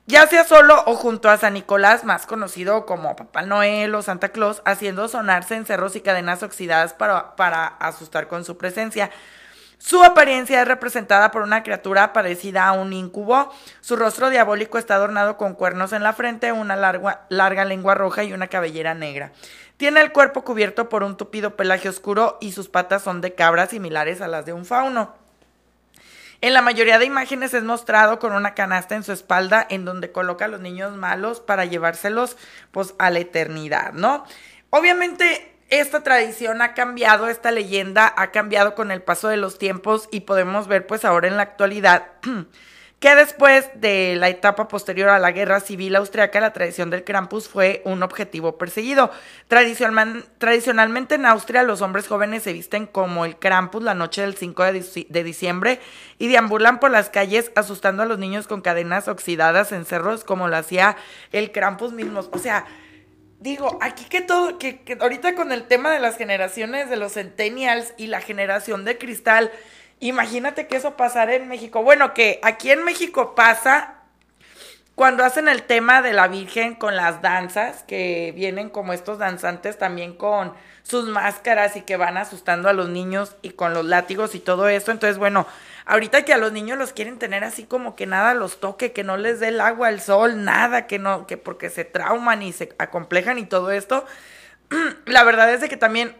ya 0.07 0.27
sea 0.29 0.45
solo 0.45 0.85
o 0.87 0.95
junto 0.95 1.29
a 1.29 1.37
San 1.37 1.55
Nicolás, 1.55 2.05
más 2.05 2.27
conocido 2.27 2.87
como 2.87 3.17
Papá 3.17 3.43
Noel 3.43 3.95
o 3.95 4.03
Santa 4.03 4.29
Claus, 4.29 4.63
haciendo 4.65 5.09
sonarse 5.09 5.57
en 5.57 5.67
cerros 5.67 5.97
y 5.97 6.01
cadenas 6.01 6.45
oxidadas 6.45 6.95
para, 6.95 7.35
para 7.35 7.67
asustar 7.67 8.29
con 8.29 8.45
su 8.45 8.57
presencia. 8.57 9.11
Su 9.79 10.03
apariencia 10.03 10.63
es 10.63 10.69
representada 10.69 11.31
por 11.31 11.43
una 11.43 11.63
criatura 11.63 12.13
parecida 12.13 12.67
a 12.67 12.73
un 12.73 12.93
incubo. 12.93 13.53
Su 13.81 13.97
rostro 13.97 14.31
diabólico 14.31 14.79
está 14.79 14.95
adornado 14.95 15.37
con 15.37 15.55
cuernos 15.55 15.93
en 15.93 16.03
la 16.03 16.13
frente, 16.13 16.51
una 16.53 16.77
larga, 16.77 17.65
lengua 17.65 17.95
roja 17.95 18.25
y 18.25 18.33
una 18.33 18.49
cabellera 18.49 18.95
negra. 18.95 19.33
Tiene 19.77 20.01
el 20.01 20.13
cuerpo 20.13 20.43
cubierto 20.43 20.89
por 20.89 21.03
un 21.03 21.17
tupido 21.17 21.57
pelaje 21.57 21.89
oscuro 21.89 22.39
y 22.41 22.53
sus 22.53 22.69
patas 22.69 23.03
son 23.03 23.21
de 23.21 23.35
cabra 23.35 23.67
similares 23.67 24.23
a 24.23 24.29
las 24.29 24.47
de 24.47 24.55
un 24.55 24.65
fauno. 24.65 25.15
En 26.41 26.55
la 26.55 26.63
mayoría 26.63 26.99
de 26.99 27.07
imágenes 27.07 27.55
es 27.55 27.63
mostrado 27.63 28.19
con 28.19 28.33
una 28.33 28.55
canasta 28.55 28.95
en 28.95 29.03
su 29.03 29.13
espalda 29.13 29.67
en 29.69 29.85
donde 29.85 30.13
coloca 30.13 30.47
a 30.47 30.49
los 30.49 30.61
niños 30.61 30.95
malos 30.95 31.41
para 31.41 31.65
llevárselos 31.65 32.37
pues 32.73 32.95
a 32.99 33.11
la 33.11 33.21
eternidad, 33.21 33.93
¿no? 33.93 34.25
Obviamente 34.71 35.56
esta 35.69 36.03
tradición 36.03 36.63
ha 36.63 36.75
cambiado, 36.75 37.29
esta 37.29 37.51
leyenda 37.51 38.13
ha 38.17 38.31
cambiado 38.31 38.75
con 38.75 38.91
el 38.91 39.03
paso 39.03 39.29
de 39.29 39.37
los 39.37 39.59
tiempos 39.59 40.09
y 40.13 40.21
podemos 40.21 40.69
ver 40.69 40.87
pues 40.87 41.05
ahora 41.05 41.29
en 41.29 41.37
la 41.37 41.43
actualidad 41.43 42.07
que 43.01 43.15
después 43.15 43.69
de 43.75 44.17
la 44.17 44.29
etapa 44.29 44.69
posterior 44.69 45.11
a 45.11 45.19
la 45.19 45.33
guerra 45.33 45.61
civil 45.61 45.97
austriaca, 45.97 46.41
la 46.41 46.53
tradición 46.53 46.89
del 46.89 47.05
Krampus 47.05 47.49
fue 47.49 47.83
un 47.85 48.03
objetivo 48.03 48.57
perseguido. 48.57 49.11
tradicionalmente 49.49 51.17
en 51.17 51.27
Austria 51.27 51.63
los 51.63 51.83
hombres 51.83 52.07
jóvenes 52.07 52.45
se 52.45 52.55
visten 52.55 52.87
como 52.87 53.25
el 53.25 53.37
Krampus 53.37 53.83
la 53.83 53.95
noche 53.95 54.23
del 54.23 54.37
5 54.37 54.63
de, 54.63 55.25
diciembre 55.25 55.81
y 56.19 56.29
deambulan 56.29 56.81
por 56.81 56.91
las 56.91 57.11
calles 57.11 57.53
asustando 57.55 58.03
a 58.03 58.07
los 58.07 58.19
niños 58.19 58.47
con 58.47 58.63
cadenas 58.63 59.09
oxidadas 59.09 59.73
en 59.73 59.85
cerros 59.85 60.25
como 60.25 60.49
lo 60.49 60.57
hacía 60.57 60.97
el 61.33 61.53
Krampus 61.53 61.93
mismo. 61.93 62.21
O 62.31 62.39
sea, 62.39 62.67
digo, 63.41 63.79
aquí 63.81 64.05
que 64.05 64.21
todo, 64.21 64.59
que, 64.59 64.81
que 64.83 64.99
ahorita 65.01 65.35
con 65.35 65.53
el 65.53 65.67
tema 65.67 65.91
de 65.91 66.01
las 66.01 66.17
generaciones 66.17 66.91
de 66.91 66.97
los 66.97 67.15
centennials 67.15 67.95
y 67.97 68.07
la 68.07 68.21
generación 68.21 68.85
de 68.85 68.99
cristal, 68.99 69.51
Imagínate 70.01 70.67
que 70.67 70.77
eso 70.77 70.97
pasara 70.97 71.35
en 71.35 71.49
México. 71.49 71.83
Bueno, 71.83 72.13
que 72.13 72.39
aquí 72.43 72.71
en 72.71 72.85
México 72.85 73.35
pasa 73.35 73.95
cuando 74.95 75.25
hacen 75.25 75.49
el 75.49 75.63
tema 75.63 76.03
de 76.03 76.13
la 76.13 76.29
Virgen 76.29 76.75
con 76.75 76.97
las 76.97 77.23
danzas, 77.23 77.83
que 77.83 78.33
vienen 78.37 78.69
como 78.71 78.93
estos 78.93 79.19
danzantes 79.19 79.79
también 79.79 80.15
con 80.15 80.53
sus 80.83 81.07
máscaras 81.07 81.77
y 81.77 81.83
que 81.83 81.97
van 81.97 82.17
asustando 82.17 82.69
a 82.69 82.73
los 82.73 82.89
niños 82.89 83.37
y 83.43 83.51
con 83.51 83.75
los 83.75 83.85
látigos 83.85 84.35
y 84.35 84.39
todo 84.39 84.69
eso. 84.69 84.93
Entonces, 84.93 85.19
bueno, 85.19 85.47
ahorita 85.87 86.25
que 86.25 86.35
a 86.35 86.39
los 86.39 86.53
niños 86.53 86.77
los 86.77 86.93
quieren 86.93 87.19
tener 87.19 87.45
así 87.45 87.65
como 87.65 87.97
que 87.97 88.07
nada 88.07 88.35
los 88.35 88.61
toque, 88.61 88.93
que 88.93 89.05
no 89.05 89.17
les 89.17 89.41
dé 89.41 89.49
el 89.49 89.61
agua, 89.61 89.89
el 89.89 90.01
sol, 90.01 90.45
nada, 90.45 90.87
que 90.87 90.99
no, 90.99 91.27
que 91.27 91.37
porque 91.37 91.71
se 91.71 91.85
trauman 91.85 92.43
y 92.43 92.53
se 92.53 92.75
acomplejan 92.79 93.39
y 93.39 93.47
todo 93.47 93.71
esto. 93.71 94.05
La 95.07 95.25
verdad 95.25 95.53
es 95.55 95.61
de 95.61 95.69
que 95.69 95.77
también 95.77 96.17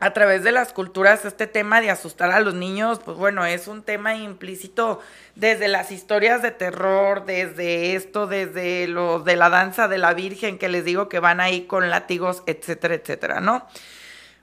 a 0.00 0.12
través 0.12 0.44
de 0.44 0.52
las 0.52 0.72
culturas 0.72 1.24
este 1.24 1.46
tema 1.46 1.80
de 1.80 1.90
asustar 1.90 2.30
a 2.30 2.40
los 2.40 2.54
niños, 2.54 3.00
pues 3.04 3.16
bueno, 3.16 3.44
es 3.44 3.66
un 3.66 3.82
tema 3.82 4.14
implícito 4.14 5.00
desde 5.34 5.66
las 5.66 5.90
historias 5.90 6.40
de 6.40 6.52
terror, 6.52 7.26
desde 7.26 7.96
esto, 7.96 8.26
desde 8.26 8.86
lo 8.86 9.20
de 9.20 9.34
la 9.34 9.50
danza 9.50 9.88
de 9.88 9.98
la 9.98 10.14
Virgen 10.14 10.58
que 10.58 10.68
les 10.68 10.84
digo 10.84 11.08
que 11.08 11.18
van 11.18 11.40
ahí 11.40 11.62
con 11.62 11.90
látigos, 11.90 12.44
etcétera, 12.46 12.94
etcétera, 12.94 13.40
¿no? 13.40 13.66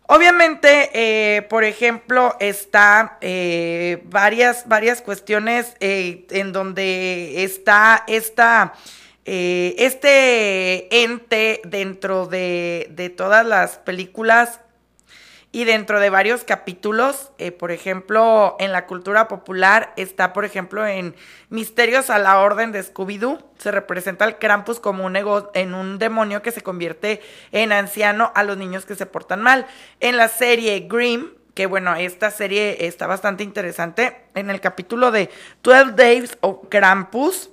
Obviamente, 0.08 0.92
eh, 0.94 1.42
por 1.44 1.64
ejemplo, 1.64 2.36
está 2.40 3.18
eh, 3.22 4.04
varias, 4.06 4.68
varias 4.68 5.02
cuestiones 5.02 5.76
eh, 5.80 6.28
en 6.30 6.52
donde 6.52 7.44
está 7.44 8.04
esta, 8.08 8.74
este 9.26 11.04
ente 11.04 11.62
dentro 11.66 12.28
de, 12.28 12.88
de 12.92 13.10
todas 13.10 13.44
las 13.44 13.78
películas 13.80 14.60
y 15.56 15.64
dentro 15.64 16.02
de 16.02 16.10
varios 16.10 16.44
capítulos, 16.44 17.32
eh, 17.38 17.54
por 17.54 17.72
ejemplo, 17.72 18.58
en 18.60 18.74
la 18.74 18.86
cultura 18.88 19.30
popular 19.30 19.94
está, 19.96 20.34
por 20.34 20.44
ejemplo, 20.44 20.86
en 20.86 21.16
Misterios 21.48 22.10
a 22.10 22.20
la 22.20 22.42
Orden 22.42 22.74
de 22.74 22.84
Scooby-Doo, 22.84 23.42
se 23.58 23.72
representa 23.72 24.26
al 24.26 24.38
Krampus 24.38 24.82
como 24.82 25.06
un, 25.06 25.16
en 25.16 25.74
un 25.74 25.98
demonio 25.98 26.42
que 26.42 26.52
se 26.52 26.60
convierte 26.60 27.22
en 27.54 27.72
anciano 27.72 28.34
a 28.36 28.44
los 28.44 28.58
niños 28.58 28.86
que 28.86 28.96
se 28.96 29.06
portan 29.06 29.42
mal. 29.42 29.66
En 30.02 30.18
la 30.18 30.28
serie 30.28 30.88
Grimm, 30.90 31.30
que 31.54 31.68
bueno, 31.68 31.96
esta 31.96 32.32
serie 32.32 32.86
está 32.86 33.08
bastante 33.08 33.46
interesante, 33.46 34.26
en 34.34 34.50
el 34.50 34.60
capítulo 34.60 35.10
de 35.12 35.30
12 35.64 35.94
Days 35.94 36.38
of 36.42 36.68
Krampus, 36.68 37.50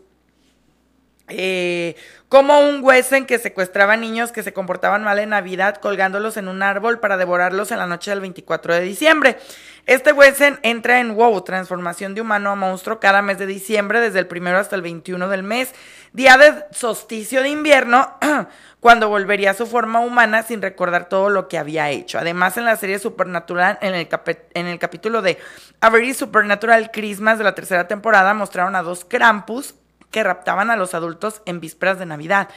eh, 1.37 1.97
como 2.29 2.61
un 2.61 2.83
Wesen 2.83 3.27
que 3.27 3.39
secuestraba 3.39 3.97
niños 3.97 4.33
que 4.33 4.43
se 4.43 4.53
comportaban 4.53 5.05
mal 5.05 5.19
en 5.19 5.29
Navidad, 5.29 5.77
colgándolos 5.77 6.37
en 6.39 6.49
un 6.49 6.63
árbol 6.63 6.99
para 6.99 7.17
devorarlos 7.19 7.71
en 7.71 7.79
la 7.79 7.87
noche 7.87 8.11
del 8.11 8.21
24 8.21 8.75
de 8.75 8.81
diciembre. 8.81 9.39
Este 9.85 10.13
Wesen 10.13 10.59
entra 10.63 11.01
en 11.01 11.15
WoW, 11.17 11.43
transformación 11.43 12.15
de 12.15 12.21
humano 12.21 12.51
a 12.51 12.55
monstruo, 12.55 13.01
cada 13.01 13.21
mes 13.21 13.39
de 13.39 13.47
diciembre, 13.47 14.01
desde 14.01 14.21
el 14.21 14.29
primero 14.29 14.59
hasta 14.59 14.77
el 14.77 14.83
21 14.83 15.29
del 15.29 15.43
mes, 15.43 15.75
día 16.13 16.37
de 16.39 16.65
solsticio 16.71 17.43
de 17.43 17.49
invierno, 17.49 18.17
cuando 18.81 19.09
volvería 19.09 19.51
a 19.51 19.55
su 19.55 19.67
forma 19.67 20.01
humana 20.01 20.43
sin 20.43 20.63
recordar 20.63 21.09
todo 21.09 21.31
lo 21.31 21.49
que 21.49 21.59
había 21.59 21.91
hecho. 21.91 22.19
Además, 22.19 22.57
en 22.57 22.65
la 22.65 22.77
serie 22.77 22.99
Supernatural, 22.99 23.79
en 23.83 23.95
el, 23.95 24.09
en 24.55 24.67
el 24.67 24.79
capítulo 24.79 25.21
de 25.21 25.39
A 25.81 25.91
Very 25.91 26.15
Supernatural 26.15 26.91
Christmas 26.93 27.39
de 27.39 27.45
la 27.45 27.55
tercera 27.55 27.89
temporada, 27.89 28.33
mostraron 28.35 28.77
a 28.77 28.83
dos 28.83 29.05
Krampus 29.05 29.75
que 30.13 30.23
raptaban 30.23 30.71
a 30.71 30.77
los 30.77 30.95
adultos 30.95 31.43
en 31.47 31.59
vísperas 31.59 31.99
de 31.99 32.07
Navidad. 32.07 32.49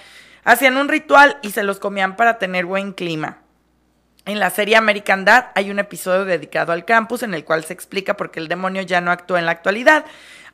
Hacían 0.44 0.78
un 0.78 0.90
ritual 0.90 1.40
y 1.42 1.50
se 1.50 1.64
los 1.64 1.80
comían 1.80 2.16
para 2.16 2.38
tener 2.38 2.66
buen 2.66 2.94
clima. 2.94 3.40
En 4.26 4.40
la 4.40 4.50
serie 4.50 4.76
American 4.76 5.24
Dad 5.24 5.48
hay 5.56 5.72
un 5.72 5.80
episodio 5.80 6.26
dedicado 6.26 6.72
al 6.72 6.86
campus 6.86 7.24
en 7.24 7.34
el 7.34 7.46
cual 7.46 7.64
se 7.64 7.74
explica 7.74 8.18
por 8.18 8.32
qué 8.32 8.40
el 8.40 8.48
demonio 8.48 8.82
ya 8.82 9.02
no 9.02 9.12
actúa 9.12 9.40
en 9.40 9.46
la 9.46 9.52
actualidad, 9.52 10.06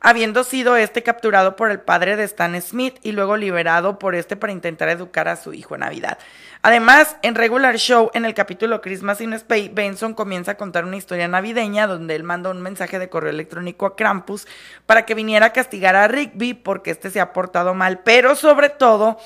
habiendo 0.02 0.44
sido 0.44 0.76
este 0.76 1.02
capturado 1.02 1.56
por 1.56 1.70
el 1.70 1.80
padre 1.80 2.16
de 2.16 2.24
Stan 2.24 2.60
Smith 2.60 2.96
y 3.02 3.12
luego 3.12 3.36
liberado 3.36 3.98
por 3.98 4.14
este 4.14 4.36
para 4.36 4.52
intentar 4.52 4.88
educar 4.88 5.28
a 5.28 5.36
su 5.36 5.54
hijo 5.54 5.74
en 5.74 5.80
Navidad. 5.80 6.18
Además, 6.60 7.16
en 7.22 7.34
Regular 7.34 7.76
Show, 7.76 8.10
en 8.14 8.24
el 8.24 8.34
capítulo 8.34 8.80
Christmas 8.82 9.20
in 9.20 9.32
Space, 9.32 9.70
Benson 9.72 10.14
comienza 10.14 10.52
a 10.52 10.56
contar 10.56 10.84
una 10.84 10.96
historia 10.96 11.28
navideña 11.28 11.86
donde 11.86 12.14
él 12.16 12.24
manda 12.24 12.50
un 12.50 12.60
mensaje 12.60 12.98
de 12.98 13.08
correo 13.08 13.30
electrónico 13.30 13.86
a 13.86 13.96
Krampus 13.96 14.46
para 14.86 15.06
que 15.06 15.14
viniera 15.14 15.46
a 15.46 15.52
castigar 15.52 15.96
a 15.96 16.08
Rigby 16.08 16.54
porque 16.54 16.90
este 16.90 17.10
se 17.10 17.20
ha 17.20 17.32
portado 17.32 17.74
mal, 17.74 18.00
pero 18.00 18.34
sobre 18.34 18.68
todo 18.68 19.18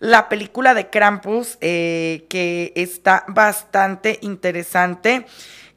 la 0.00 0.28
película 0.28 0.74
de 0.74 0.90
Krampus, 0.90 1.56
eh, 1.60 2.26
que 2.28 2.72
está 2.76 3.24
bastante 3.28 4.18
interesante. 4.22 5.26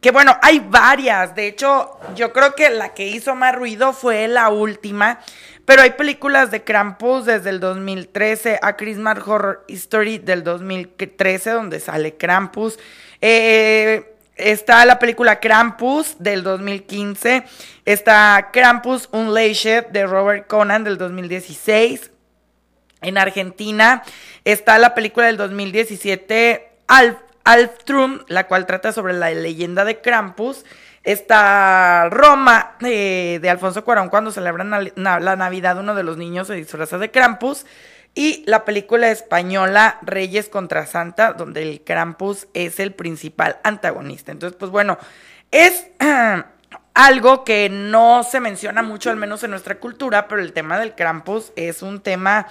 Que 0.01 0.11
bueno, 0.11 0.37
hay 0.41 0.59
varias. 0.59 1.35
De 1.35 1.47
hecho, 1.47 1.99
yo 2.15 2.31
creo 2.31 2.53
que 2.55 2.69
la 2.69 2.93
que 2.93 3.07
hizo 3.07 3.35
más 3.35 3.55
ruido 3.55 3.93
fue 3.93 4.27
la 4.27 4.49
última. 4.49 5.19
Pero 5.65 5.81
hay 5.81 5.91
películas 5.91 6.49
de 6.49 6.63
Krampus 6.63 7.25
desde 7.25 7.49
el 7.49 7.59
2013, 7.59 8.59
a 8.61 8.77
Christmas 8.77 9.17
Horror 9.27 9.65
History 9.67 10.17
del 10.17 10.43
2013, 10.43 11.49
donde 11.49 11.81
sale 11.81 12.15
Krampus. 12.15 12.79
Eh, 13.19 14.15
está 14.37 14.85
la 14.85 14.97
película 14.97 15.41
Krampus 15.41 16.15
del 16.19 16.43
2015. 16.43 17.43
Está 17.83 18.49
Krampus 18.53 19.09
Unleashed 19.11 19.87
de 19.87 20.05
Robert 20.05 20.47
Conan 20.47 20.85
del 20.85 20.97
2016. 20.97 22.11
En 23.01 23.17
Argentina 23.17 24.03
está 24.45 24.79
la 24.79 24.95
película 24.95 25.25
del 25.27 25.37
2017 25.37 26.71
Alf, 26.87 27.17
Alftrum, 27.47 28.19
la 28.27 28.45
cual 28.47 28.65
trata 28.65 28.91
sobre 28.91 29.13
la 29.13 29.29
leyenda 29.31 29.85
de 29.85 30.01
Krampus. 30.01 30.65
Está 31.03 32.09
Roma 32.09 32.75
eh, 32.81 33.39
de 33.41 33.49
Alfonso 33.49 33.85
Cuarón 33.85 34.09
cuando 34.09 34.31
celebran 34.31 34.69
la 34.69 35.35
Navidad 35.37 35.79
uno 35.79 35.95
de 35.95 36.03
los 36.03 36.17
niños 36.17 36.47
se 36.47 36.55
disfraza 36.55 36.97
de 36.97 37.09
Krampus. 37.09 37.65
Y 38.13 38.43
la 38.47 38.65
película 38.65 39.09
española 39.11 39.97
Reyes 40.01 40.49
contra 40.49 40.85
Santa, 40.87 41.31
donde 41.31 41.61
el 41.61 41.81
Krampus 41.85 42.47
es 42.53 42.81
el 42.81 42.91
principal 42.91 43.59
antagonista. 43.63 44.33
Entonces, 44.33 44.57
pues 44.59 44.69
bueno, 44.69 44.97
es 45.49 45.87
algo 46.93 47.45
que 47.45 47.69
no 47.69 48.23
se 48.23 48.41
menciona 48.41 48.81
mucho, 48.83 49.09
al 49.09 49.15
menos 49.15 49.43
en 49.45 49.51
nuestra 49.51 49.75
cultura, 49.75 50.27
pero 50.27 50.41
el 50.41 50.51
tema 50.51 50.77
del 50.79 50.95
Krampus 50.95 51.53
es 51.55 51.81
un 51.81 52.01
tema 52.01 52.47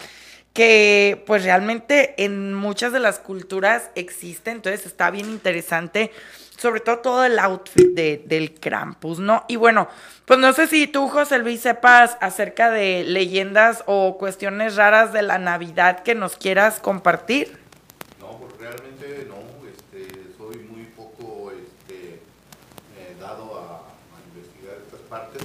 que 0.56 1.22
pues 1.26 1.44
realmente 1.44 2.14
en 2.16 2.54
muchas 2.54 2.90
de 2.90 2.98
las 2.98 3.18
culturas 3.18 3.90
existe, 3.94 4.50
entonces 4.50 4.86
está 4.86 5.10
bien 5.10 5.28
interesante, 5.28 6.10
sobre 6.56 6.80
todo 6.80 7.00
todo 7.00 7.24
el 7.26 7.38
outfit 7.38 7.88
de, 7.88 8.22
del 8.24 8.54
Krampus, 8.54 9.18
¿no? 9.18 9.44
Y 9.48 9.56
bueno, 9.56 9.86
pues 10.24 10.40
no 10.40 10.54
sé 10.54 10.66
si 10.66 10.86
tú, 10.86 11.08
José 11.08 11.40
Luis, 11.40 11.60
sepas 11.60 12.16
acerca 12.22 12.70
de 12.70 13.04
leyendas 13.04 13.84
o 13.84 14.16
cuestiones 14.16 14.76
raras 14.76 15.12
de 15.12 15.20
la 15.20 15.38
Navidad 15.38 16.02
que 16.02 16.14
nos 16.14 16.38
quieras 16.38 16.80
compartir. 16.80 17.58
No, 18.18 18.38
pues 18.38 18.56
realmente 18.58 19.28
no, 19.28 19.36
este, 19.68 20.08
soy 20.38 20.56
muy 20.70 20.84
poco 20.96 21.52
este, 21.52 22.14
eh, 22.96 23.16
dado 23.20 23.58
a, 23.58 23.82
a 24.16 24.34
investigar 24.34 24.76
estas 24.86 25.00
partes 25.00 25.42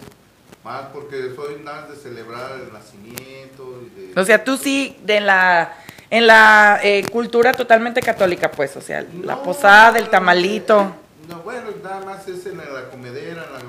más 0.64 0.88
porque 0.94 1.34
soy 1.36 1.56
más 1.58 1.90
de 1.90 1.96
celebrar 1.96 2.52
el 2.60 2.72
nacimiento. 2.72 3.82
Y 3.82 4.14
de, 4.14 4.20
O 4.20 4.26
sea, 4.26 4.44
tú 4.44 4.58
sí, 4.58 4.98
de 5.04 5.20
la, 5.22 5.74
en 6.10 6.28
la 6.28 6.80
eh, 6.84 7.06
cultura 7.12 7.54
totalmente 7.54 8.02
católica, 8.02 8.52
pues, 8.52 8.76
o 8.78 8.82
sea, 8.82 9.02
la 9.24 9.36
No, 9.36 9.44
posada, 9.44 9.98
el 9.98 10.10
tamalito. 10.10 10.96
No, 11.28 11.40
bueno, 11.42 11.70
nada 11.84 12.02
más 12.06 12.28
es 12.28 12.46
en 12.46 12.58
la 12.58 12.90
comedera, 12.90 13.46
en 13.46 13.54
la, 13.54 13.60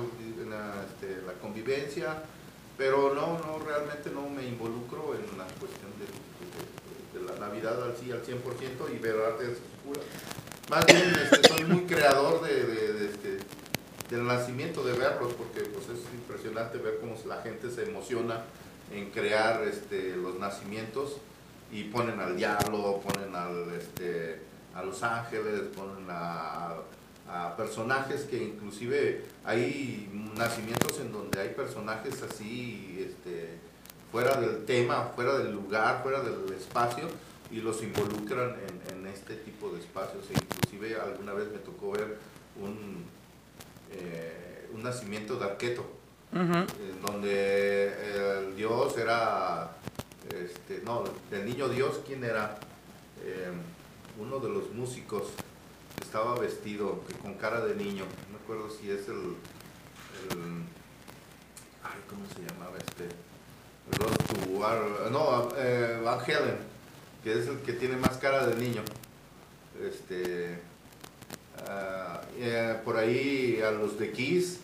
en 0.42 0.50
la, 0.50 0.74
este, 0.84 1.22
la 1.26 1.32
convivencia, 1.34 2.14
pero 2.76 3.14
no, 3.14 3.38
no, 3.38 3.58
realmente 3.64 4.10
no 4.10 4.28
me 4.28 4.42
involucro 4.44 5.14
en 5.14 5.38
la 5.38 5.44
cuestión 5.60 5.90
de, 5.98 6.06
de- 6.06 7.20
de 7.26 7.32
la 7.32 7.38
Navidad 7.46 7.80
al, 7.84 7.94
sí, 7.96 8.10
al 8.10 8.22
100% 8.22 8.94
y 8.94 8.98
verdad 8.98 9.40
es 9.42 9.58
pura. 9.84 10.00
Más 10.70 10.84
bien 10.86 11.14
este, 11.22 11.48
soy 11.48 11.64
muy 11.64 11.82
creador 11.84 12.42
de, 12.42 12.54
de- 12.64 12.92
de 12.94 13.04
este, 13.06 13.38
del 14.12 14.26
nacimiento, 14.26 14.84
de 14.84 14.92
verlos, 14.92 15.32
porque 15.32 15.62
pues, 15.62 15.86
es 15.86 16.04
impresionante 16.12 16.76
ver 16.76 16.98
cómo 17.00 17.16
la 17.26 17.40
gente 17.40 17.70
se 17.70 17.84
emociona 17.84 18.44
en 18.92 19.10
crear 19.10 19.62
este, 19.62 20.16
los 20.16 20.38
nacimientos 20.38 21.16
y 21.72 21.84
ponen 21.84 22.20
al 22.20 22.36
diablo, 22.36 23.00
ponen 23.00 23.34
al, 23.34 23.72
este, 23.72 24.40
a 24.74 24.82
los 24.82 25.02
ángeles, 25.02 25.62
ponen 25.74 26.06
a, 26.10 26.76
personajes 27.56 28.24
que 28.24 28.36
inclusive 28.36 29.24
hay 29.42 30.10
nacimientos 30.36 31.00
en 31.00 31.12
donde 31.12 31.40
hay 31.40 31.48
personajes 31.48 32.22
así 32.22 33.08
este, 33.08 33.58
fuera 34.10 34.38
del 34.38 34.66
tema, 34.66 35.12
fuera 35.14 35.38
del 35.38 35.52
lugar, 35.52 36.02
fuera 36.02 36.20
del 36.20 36.52
espacio 36.54 37.08
y 37.50 37.62
los 37.62 37.82
involucran 37.82 38.54
en, 38.68 38.94
en 38.94 39.06
este 39.06 39.36
tipo 39.36 39.70
de 39.70 39.80
espacios. 39.80 40.26
E 40.28 40.34
inclusive 40.34 41.00
alguna 41.00 41.32
vez 41.32 41.50
me 41.50 41.58
tocó 41.58 41.92
ver 41.92 42.18
un, 42.60 43.06
eh, 43.94 44.68
un 44.74 44.82
nacimiento 44.82 45.36
de 45.36 45.44
Arqueto, 45.44 45.84
donde 47.02 48.38
el 48.48 48.56
dios 48.56 48.96
era, 48.96 49.76
este, 50.34 50.80
no, 50.84 51.04
el 51.30 51.44
niño 51.44 51.68
dios, 51.68 52.00
¿quién 52.06 52.24
era? 52.24 52.58
Eh, 53.24 53.50
uno 54.18 54.38
de 54.38 54.48
los 54.48 54.70
músicos 54.72 55.24
estaba 56.00 56.38
vestido 56.38 57.02
con 57.22 57.34
cara 57.34 57.64
de 57.64 57.74
niño, 57.74 58.04
no 58.04 58.38
me 58.38 58.42
acuerdo 58.42 58.70
si 58.70 58.90
es 58.90 59.08
el, 59.08 59.36
el- 60.30 60.62
ay, 61.84 62.00
¿cómo 62.08 62.24
se 62.34 62.42
llamaba 62.50 62.76
este? 62.78 63.08
No, 65.10 65.48
eh, 65.56 66.00
Van 66.02 66.18
Halen, 66.20 66.56
que 67.22 67.38
es 67.38 67.46
el 67.46 67.58
que 67.58 67.72
tiene 67.74 67.96
más 67.96 68.16
cara 68.16 68.46
de 68.46 68.54
niño. 68.56 68.82
Este, 69.82 70.58
eh, 72.38 72.76
por 72.84 72.96
ahí 72.96 73.60
a 73.60 73.70
los 73.70 73.98
de 73.98 74.10
Kiss, 74.10 74.60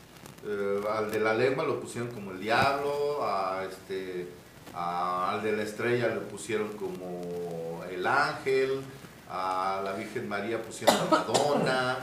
eh, 0.46 0.80
al 0.90 1.10
de 1.10 1.20
la 1.20 1.34
lengua 1.34 1.64
lo 1.64 1.80
pusieron 1.80 2.10
como 2.10 2.32
el 2.32 2.40
diablo, 2.40 3.24
a 3.24 3.64
este, 3.64 4.28
al 4.74 5.42
de 5.42 5.52
la 5.52 5.62
estrella 5.62 6.08
lo 6.08 6.22
pusieron 6.22 6.68
como 6.76 7.82
el 7.90 8.06
ángel, 8.06 8.80
a 9.30 9.82
la 9.84 9.92
Virgen 9.92 10.28
María 10.28 10.62
pusieron 10.62 10.96
a 10.96 11.04
Madonna, 11.04 11.98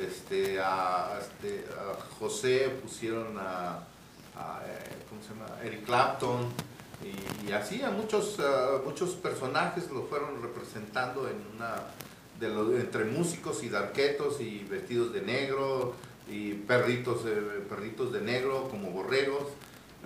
este, 0.00 0.60
a, 0.60 1.18
este, 1.20 1.64
a 1.72 2.00
José 2.18 2.70
pusieron 2.82 3.36
a, 3.38 3.80
eh, 4.64 5.04
¿cómo 5.08 5.22
se 5.22 5.28
llama? 5.28 5.46
Eric 5.62 5.84
Clapton 5.84 6.48
y, 7.02 7.48
y 7.48 7.52
así 7.52 7.82
a 7.82 7.90
muchos, 7.90 8.36
ah, 8.40 8.80
muchos 8.84 9.10
personajes 9.10 9.90
lo 9.90 10.04
fueron 10.04 10.42
representando 10.42 11.28
en 11.28 11.36
una 11.56 11.74
de 12.40 12.48
los, 12.48 12.70
entre 12.74 13.04
músicos 13.04 13.62
y 13.62 13.68
darquetos 13.68 14.40
y 14.40 14.66
vestidos 14.70 15.12
de 15.12 15.20
negro 15.22 15.94
y 16.28 16.54
perritos 16.54 17.20
eh, 17.26 17.60
perritos 17.68 18.12
de 18.12 18.20
negro 18.22 18.68
como 18.70 18.90
borregos 18.90 19.44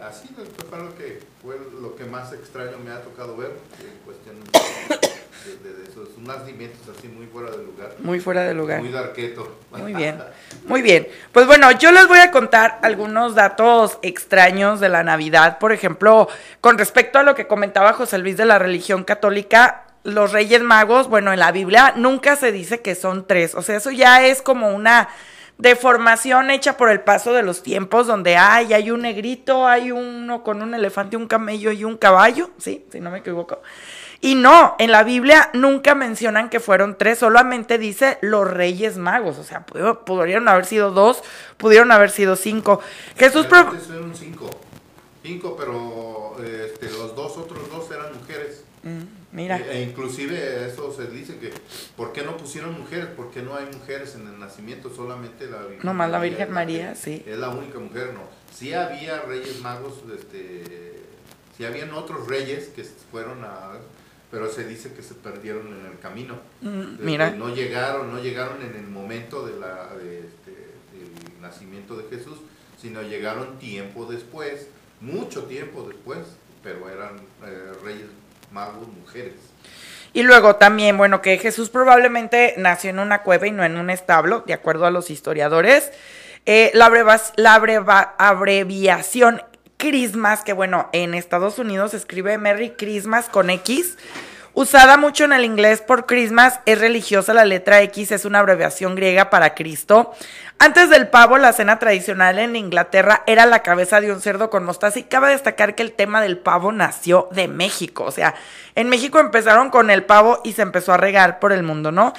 así 0.02 0.28
fue 0.68 0.78
lo 0.80 0.94
que 0.96 1.20
fue 1.42 1.56
lo 1.80 1.94
que 1.94 2.04
más 2.04 2.32
extraño 2.32 2.78
me 2.84 2.90
ha 2.90 3.00
tocado 3.02 3.36
ver 3.36 3.52
en 3.80 3.98
cuestión 4.04 4.36
de, 4.42 5.68
de- 5.68 5.74
de 5.76 5.88
esos 5.90 6.08
nacimientos 6.18 6.80
así 6.96 7.06
muy 7.06 7.26
fuera 7.26 7.50
de 7.50 7.58
lugar 7.58 7.94
Muy 8.00 8.18
fuera 8.18 8.42
de 8.44 8.54
lugar. 8.54 8.80
muy 8.80 8.90
darqueto 8.90 9.56
Muy 9.70 9.92
bien, 9.92 10.18
muy 10.66 10.80
bien. 10.82 11.06
Pues 11.32 11.46
bueno, 11.46 11.70
yo 11.72 11.92
les 11.92 12.08
voy 12.08 12.18
a 12.18 12.30
contar 12.30 12.78
algunos 12.82 13.34
datos 13.34 13.98
extraños 14.02 14.80
de 14.80 14.88
la 14.88 15.02
Navidad. 15.04 15.58
Por 15.58 15.72
ejemplo, 15.72 16.28
con 16.62 16.78
respecto 16.78 17.18
a 17.18 17.22
lo 17.22 17.34
que 17.34 17.46
comentaba 17.46 17.92
José 17.92 18.16
Luis 18.18 18.36
de 18.38 18.46
la 18.46 18.58
religión 18.58 19.04
católica, 19.04 19.83
los 20.04 20.32
Reyes 20.32 20.62
Magos, 20.62 21.08
bueno, 21.08 21.32
en 21.32 21.40
la 21.40 21.50
Biblia 21.50 21.94
nunca 21.96 22.36
se 22.36 22.52
dice 22.52 22.80
que 22.80 22.94
son 22.94 23.26
tres. 23.26 23.54
O 23.54 23.62
sea, 23.62 23.76
eso 23.76 23.90
ya 23.90 24.24
es 24.24 24.42
como 24.42 24.68
una 24.68 25.08
deformación 25.58 26.50
hecha 26.50 26.76
por 26.76 26.90
el 26.90 27.00
paso 27.00 27.32
de 27.32 27.42
los 27.42 27.62
tiempos, 27.62 28.06
donde 28.06 28.36
hay, 28.36 28.72
hay 28.72 28.90
un 28.90 29.02
negrito, 29.02 29.66
hay 29.66 29.92
uno 29.92 30.42
con 30.42 30.62
un 30.62 30.74
elefante, 30.74 31.16
un 31.16 31.26
camello 31.26 31.72
y 31.72 31.84
un 31.84 31.96
caballo, 31.96 32.50
sí, 32.58 32.84
si 32.90 33.00
no 33.00 33.10
me 33.10 33.18
equivoco. 33.18 33.62
Y 34.20 34.34
no, 34.34 34.74
en 34.78 34.90
la 34.90 35.04
Biblia 35.04 35.50
nunca 35.52 35.94
mencionan 35.94 36.48
que 36.48 36.58
fueron 36.58 36.96
tres, 36.98 37.18
solamente 37.18 37.78
dice 37.78 38.18
los 38.20 38.50
reyes 38.50 38.96
magos, 38.96 39.38
o 39.38 39.44
sea, 39.44 39.64
pudieron 39.66 40.48
haber 40.48 40.64
sido 40.64 40.90
dos, 40.90 41.22
pudieron 41.56 41.92
haber 41.92 42.10
sido 42.10 42.34
cinco. 42.34 42.80
Jesús... 43.16 43.46
Fueron 43.46 44.14
cinco, 44.14 44.50
cinco, 45.22 45.56
pero 45.58 46.36
este, 46.42 46.90
los 46.90 47.14
dos 47.14 47.36
otros 47.36 47.70
dos. 47.70 47.73
Mira. 49.34 49.58
E, 49.58 49.78
e, 49.78 49.82
inclusive 49.82 50.64
eso 50.64 50.92
se 50.92 51.08
dice 51.08 51.38
que, 51.38 51.52
¿por 51.96 52.12
qué 52.12 52.22
no 52.22 52.36
pusieron 52.36 52.78
mujeres? 52.78 53.06
¿Por 53.06 53.32
qué 53.32 53.42
no 53.42 53.56
hay 53.56 53.66
mujeres 53.66 54.14
en 54.14 54.28
el 54.28 54.38
nacimiento? 54.38 54.94
Solamente 54.94 55.50
la 55.50 55.58
Virgen 55.62 55.80
Nomás 55.82 56.08
la 56.08 56.20
Virgen 56.20 56.52
María, 56.52 56.94
sí. 56.94 57.24
Es 57.26 57.36
la 57.36 57.48
única 57.48 57.80
mujer, 57.80 58.14
no. 58.14 58.20
Sí 58.54 58.72
había 58.72 59.22
reyes 59.22 59.60
magos, 59.60 59.94
este, 60.16 61.02
sí 61.56 61.64
habían 61.64 61.92
otros 61.92 62.28
reyes 62.28 62.68
que 62.68 62.84
fueron 62.84 63.44
a... 63.44 63.72
Pero 64.30 64.50
se 64.50 64.66
dice 64.66 64.92
que 64.94 65.02
se 65.02 65.14
perdieron 65.14 65.66
en 65.66 65.86
el 65.86 65.98
camino. 65.98 66.38
Mm, 66.60 67.04
mira. 67.04 67.30
No 67.30 67.52
llegaron, 67.52 68.12
no 68.12 68.22
llegaron 68.22 68.62
en 68.62 68.76
el 68.76 68.86
momento 68.86 69.44
de 69.44 69.58
la, 69.58 69.90
este, 70.00 70.52
del 70.92 71.40
nacimiento 71.40 71.96
de 71.96 72.04
Jesús, 72.08 72.38
sino 72.80 73.02
llegaron 73.02 73.58
tiempo 73.58 74.06
después, 74.06 74.68
mucho 75.00 75.44
tiempo 75.44 75.88
después, 75.88 76.20
pero 76.62 76.88
eran 76.88 77.16
eh, 77.44 77.72
reyes 77.84 78.06
magos 78.54 78.88
mujeres. 78.88 79.34
Y 80.14 80.22
luego 80.22 80.56
también, 80.56 80.96
bueno, 80.96 81.20
que 81.20 81.38
Jesús 81.38 81.70
probablemente 81.70 82.54
nació 82.56 82.90
en 82.90 83.00
una 83.00 83.22
cueva 83.22 83.48
y 83.48 83.50
no 83.50 83.64
en 83.64 83.76
un 83.76 83.90
establo, 83.90 84.44
de 84.46 84.54
acuerdo 84.54 84.86
a 84.86 84.92
los 84.92 85.10
historiadores. 85.10 85.90
Eh, 86.46 86.70
la, 86.72 86.88
la 87.36 88.14
abreviación 88.18 89.42
Christmas, 89.76 90.44
que 90.44 90.52
bueno, 90.52 90.88
en 90.92 91.14
Estados 91.14 91.58
Unidos 91.58 91.94
escribe 91.94 92.38
Merry 92.38 92.70
Christmas 92.70 93.28
con 93.28 93.50
X, 93.50 93.98
usada 94.54 94.96
mucho 94.96 95.24
en 95.24 95.32
el 95.32 95.44
inglés 95.44 95.82
por 95.82 96.06
Christmas, 96.06 96.60
es 96.64 96.78
religiosa, 96.78 97.34
la 97.34 97.44
letra 97.44 97.82
X 97.82 98.12
es 98.12 98.24
una 98.24 98.38
abreviación 98.38 98.94
griega 98.94 99.28
para 99.28 99.54
Cristo. 99.54 100.12
Antes 100.58 100.88
del 100.88 101.08
pavo, 101.08 101.36
la 101.36 101.52
cena 101.52 101.78
tradicional 101.78 102.38
en 102.38 102.56
Inglaterra 102.56 103.22
era 103.26 103.44
la 103.44 103.62
cabeza 103.62 104.00
de 104.00 104.12
un 104.12 104.20
cerdo 104.20 104.50
con 104.50 104.64
mostaza 104.64 105.00
y 105.00 105.02
cabe 105.02 105.30
destacar 105.30 105.74
que 105.74 105.82
el 105.82 105.92
tema 105.92 106.22
del 106.22 106.38
pavo 106.38 106.72
nació 106.72 107.28
de 107.32 107.48
México. 107.48 108.04
O 108.04 108.12
sea, 108.12 108.34
en 108.76 108.88
México 108.88 109.18
empezaron 109.18 109.70
con 109.70 109.90
el 109.90 110.04
pavo 110.04 110.40
y 110.44 110.52
se 110.52 110.62
empezó 110.62 110.92
a 110.92 110.96
regar 110.96 111.40
por 111.40 111.52
el 111.52 111.64
mundo, 111.64 111.90
¿no? 111.90 112.14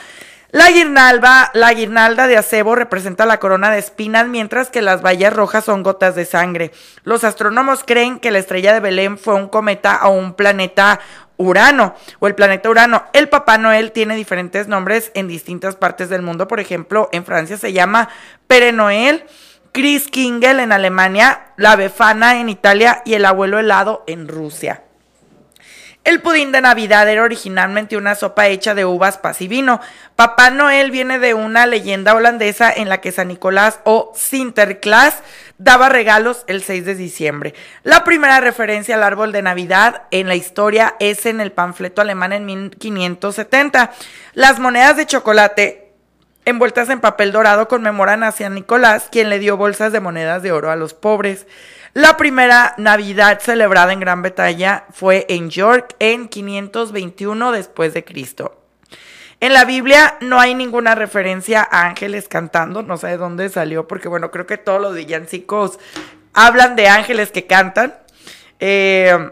La 0.55 0.71
guirnalda, 0.71 1.51
la 1.53 1.73
guirnalda 1.73 2.27
de 2.27 2.37
acebo 2.37 2.75
representa 2.75 3.25
la 3.25 3.41
corona 3.41 3.71
de 3.71 3.79
espinas, 3.79 4.25
mientras 4.25 4.69
que 4.69 4.81
las 4.81 5.01
vallas 5.01 5.33
rojas 5.33 5.65
son 5.65 5.83
gotas 5.83 6.15
de 6.15 6.23
sangre. 6.23 6.71
Los 7.03 7.25
astrónomos 7.25 7.83
creen 7.85 8.21
que 8.21 8.31
la 8.31 8.39
estrella 8.39 8.73
de 8.73 8.79
Belén 8.79 9.17
fue 9.17 9.33
un 9.33 9.49
cometa 9.49 9.99
o 10.07 10.11
un 10.11 10.33
planeta 10.33 11.01
Urano 11.35 11.93
o 12.19 12.27
el 12.27 12.35
planeta 12.35 12.69
Urano. 12.69 13.03
El 13.11 13.27
Papá 13.27 13.57
Noel 13.57 13.91
tiene 13.91 14.15
diferentes 14.15 14.69
nombres 14.69 15.11
en 15.13 15.27
distintas 15.27 15.75
partes 15.75 16.07
del 16.07 16.21
mundo. 16.21 16.47
Por 16.47 16.61
ejemplo, 16.61 17.09
en 17.11 17.25
Francia 17.25 17.57
se 17.57 17.73
llama 17.73 18.07
Pere 18.47 18.71
Noel, 18.71 19.25
Chris 19.73 20.07
Kingel 20.07 20.61
en 20.61 20.71
Alemania, 20.71 21.47
la 21.57 21.75
Befana 21.75 22.39
en 22.39 22.47
Italia 22.47 23.01
y 23.03 23.15
el 23.15 23.25
abuelo 23.25 23.59
helado 23.59 24.05
en 24.07 24.29
Rusia. 24.29 24.83
El 26.05 26.21
pudín 26.21 26.51
de 26.51 26.61
Navidad 26.61 27.09
era 27.09 27.23
originalmente 27.23 27.97
una 27.97 28.13
sopa 28.13 28.45
hecha 28.47 28.75
de 28.75 28.85
uvas, 28.85 29.17
pas 29.17 29.41
y 29.41 29.47
vino. 29.47 29.81
Papá 30.15 30.51
Noel 30.51 30.91
viene 30.91 31.17
de 31.17 31.33
una 31.33 31.65
leyenda 31.65 32.13
holandesa 32.13 32.71
en 32.71 32.89
la 32.89 33.01
que 33.01 33.11
San 33.11 33.27
Nicolás 33.27 33.79
o 33.85 34.11
Sinterklaas 34.15 35.23
daba 35.57 35.89
regalos 35.89 36.43
el 36.45 36.61
6 36.61 36.85
de 36.85 36.93
diciembre. 36.93 37.55
La 37.81 38.03
primera 38.03 38.39
referencia 38.39 38.93
al 38.93 39.03
árbol 39.03 39.31
de 39.31 39.41
Navidad 39.41 40.03
en 40.11 40.27
la 40.27 40.35
historia 40.35 40.95
es 40.99 41.25
en 41.25 41.41
el 41.41 41.51
panfleto 41.51 42.01
alemán 42.01 42.33
en 42.33 42.45
1570. 42.45 43.91
Las 44.35 44.59
monedas 44.59 44.97
de 44.97 45.07
chocolate 45.07 45.84
envueltas 46.45 46.89
en 46.89 47.01
papel 47.01 47.31
dorado 47.31 47.67
conmemoran 47.67 48.23
a 48.23 48.31
San 48.31 48.53
Nicolás, 48.55 49.09
quien 49.11 49.29
le 49.29 49.39
dio 49.39 49.57
bolsas 49.57 49.91
de 49.91 49.99
monedas 49.99 50.43
de 50.43 50.51
oro 50.51 50.71
a 50.71 50.75
los 50.75 50.93
pobres. 50.93 51.47
La 51.93 52.17
primera 52.17 52.75
Navidad 52.77 53.39
celebrada 53.41 53.93
en 53.93 53.99
Gran 53.99 54.21
Bretaña 54.21 54.85
fue 54.91 55.25
en 55.29 55.49
York 55.49 55.95
en 55.99 56.27
521 56.27 57.51
después 57.51 57.93
de 57.93 58.03
Cristo. 58.03 58.61
En 59.39 59.53
la 59.53 59.65
Biblia 59.65 60.17
no 60.21 60.39
hay 60.39 60.55
ninguna 60.55 60.95
referencia 60.95 61.67
a 61.69 61.87
ángeles 61.87 62.27
cantando, 62.27 62.83
no 62.83 62.97
sé 62.97 63.07
de 63.07 63.17
dónde 63.17 63.49
salió, 63.49 63.87
porque 63.87 64.07
bueno, 64.07 64.31
creo 64.31 64.45
que 64.45 64.57
todos 64.57 64.81
los 64.81 64.95
villancicos 64.95 65.79
hablan 66.33 66.75
de 66.75 66.87
ángeles 66.87 67.31
que 67.31 67.45
cantan. 67.45 67.95
Eh, 68.59 69.31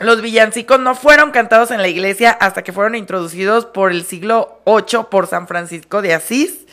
los 0.00 0.20
villancicos 0.20 0.80
no 0.80 0.94
fueron 0.94 1.30
cantados 1.30 1.70
en 1.70 1.80
la 1.80 1.88
iglesia 1.88 2.32
hasta 2.32 2.64
que 2.64 2.72
fueron 2.72 2.96
introducidos 2.96 3.64
por 3.66 3.92
el 3.92 4.04
siglo 4.04 4.60
VIII 4.66 5.04
por 5.10 5.28
San 5.28 5.46
Francisco 5.46 6.02
de 6.02 6.14
Asís. 6.14 6.66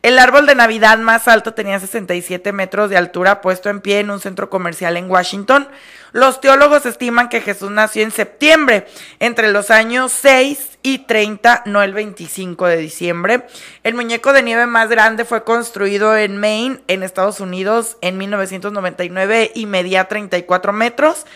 El 0.00 0.20
árbol 0.20 0.46
de 0.46 0.54
Navidad 0.54 0.96
más 0.98 1.26
alto 1.26 1.54
tenía 1.54 1.80
67 1.80 2.52
metros 2.52 2.88
de 2.88 2.96
altura 2.96 3.40
puesto 3.40 3.68
en 3.68 3.80
pie 3.80 3.98
en 3.98 4.10
un 4.10 4.20
centro 4.20 4.48
comercial 4.48 4.96
en 4.96 5.10
Washington. 5.10 5.66
Los 6.12 6.40
teólogos 6.40 6.86
estiman 6.86 7.28
que 7.28 7.40
Jesús 7.40 7.72
nació 7.72 8.04
en 8.04 8.12
septiembre, 8.12 8.86
entre 9.18 9.50
los 9.50 9.72
años 9.72 10.12
6 10.12 10.78
y 10.84 10.98
30, 10.98 11.64
no 11.66 11.82
el 11.82 11.94
25 11.94 12.66
de 12.66 12.76
diciembre. 12.76 13.46
El 13.82 13.94
muñeco 13.94 14.32
de 14.32 14.44
nieve 14.44 14.66
más 14.66 14.88
grande 14.88 15.24
fue 15.24 15.42
construido 15.42 16.16
en 16.16 16.38
Maine, 16.38 16.80
en 16.86 17.02
Estados 17.02 17.40
Unidos, 17.40 17.96
en 18.00 18.18
1999 18.18 19.50
y 19.52 19.66
medía 19.66 20.06
34 20.06 20.72
metros. 20.72 21.26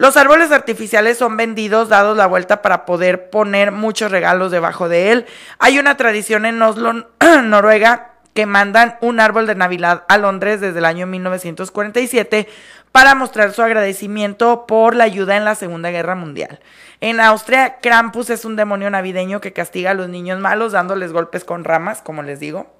Los 0.00 0.16
árboles 0.16 0.50
artificiales 0.50 1.18
son 1.18 1.36
vendidos 1.36 1.90
dados 1.90 2.16
la 2.16 2.26
vuelta 2.26 2.62
para 2.62 2.86
poder 2.86 3.28
poner 3.28 3.70
muchos 3.70 4.10
regalos 4.10 4.50
debajo 4.50 4.88
de 4.88 5.12
él. 5.12 5.26
Hay 5.58 5.78
una 5.78 5.98
tradición 5.98 6.46
en 6.46 6.62
Oslo, 6.62 7.06
Noruega, 7.44 8.12
que 8.32 8.46
mandan 8.46 8.96
un 9.02 9.20
árbol 9.20 9.46
de 9.46 9.56
Navidad 9.56 10.04
a 10.08 10.16
Londres 10.16 10.62
desde 10.62 10.78
el 10.78 10.86
año 10.86 11.06
1947 11.06 12.48
para 12.92 13.14
mostrar 13.14 13.52
su 13.52 13.60
agradecimiento 13.60 14.64
por 14.66 14.96
la 14.96 15.04
ayuda 15.04 15.36
en 15.36 15.44
la 15.44 15.54
Segunda 15.54 15.90
Guerra 15.90 16.14
Mundial. 16.14 16.60
En 17.02 17.20
Austria, 17.20 17.76
Krampus 17.82 18.30
es 18.30 18.46
un 18.46 18.56
demonio 18.56 18.88
navideño 18.88 19.42
que 19.42 19.52
castiga 19.52 19.90
a 19.90 19.94
los 19.94 20.08
niños 20.08 20.40
malos 20.40 20.72
dándoles 20.72 21.12
golpes 21.12 21.44
con 21.44 21.62
ramas, 21.62 22.00
como 22.00 22.22
les 22.22 22.40
digo. 22.40 22.79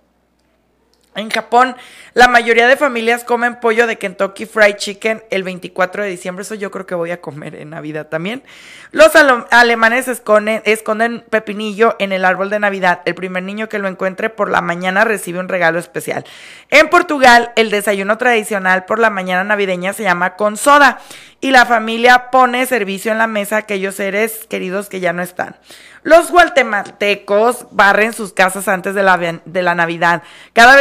En 1.20 1.30
Japón, 1.30 1.76
la 2.14 2.28
mayoría 2.28 2.66
de 2.66 2.76
familias 2.76 3.24
comen 3.24 3.61
pollo 3.61 3.87
de 3.87 3.98
Kentucky 3.98 4.46
Fried 4.46 4.76
Chicken 4.76 5.22
el 5.30 5.42
24 5.42 6.02
de 6.02 6.09
diciembre. 6.09 6.42
Eso 6.42 6.54
yo 6.54 6.70
creo 6.70 6.87
que 6.87 6.94
voy 6.94 7.11
a 7.11 7.20
comer 7.20 7.54
en 7.54 7.70
Navidad 7.70 8.09
también. 8.09 8.42
Los 8.90 9.12
alemanes 9.50 10.09
esconden, 10.09 11.24
pepinillo 11.28 11.94
en 11.98 12.12
el 12.12 12.24
árbol 12.24 12.48
de 12.48 12.59
Navidad. 12.59 13.02
El 13.04 13.14
primer 13.14 13.42
niño 13.42 13.68
que 13.68 13.78
lo 13.78 13.87
encuentre 13.87 14.30
por 14.30 14.50
la 14.50 14.62
mañana 14.62 15.04
recibe 15.04 15.38
un 15.38 15.48
regalo 15.48 15.78
especial. 15.78 16.24
En 16.70 16.88
Portugal, 16.88 17.52
el 17.54 17.70
desayuno 17.70 18.16
tradicional 18.18 18.87
por 18.87 18.98
la 18.98 19.11
mañana 19.11 19.44
navideña 19.44 19.92
se 19.92 20.02
llama 20.02 20.37
con 20.37 20.56
soda 20.56 21.00
y 21.40 21.50
la 21.50 21.66
familia 21.66 22.30
pone 22.30 22.66
servicio 22.66 23.12
en 23.12 23.18
la 23.18 23.26
mesa 23.26 23.56
a 23.56 23.61
aquellos 23.61 23.94
seres 23.94 24.46
queridos 24.48 24.88
que 24.88 25.00
ya 25.00 25.12
no 25.12 25.22
están. 25.22 25.56
Los 26.02 26.30
guatemaltecos 26.30 27.66
barren 27.70 28.14
sus 28.14 28.33
casas 28.33 28.68
antes 28.68 28.94
de 28.94 29.02
la, 29.02 29.74
Navidad. 29.74 30.22
Cada 30.54 30.76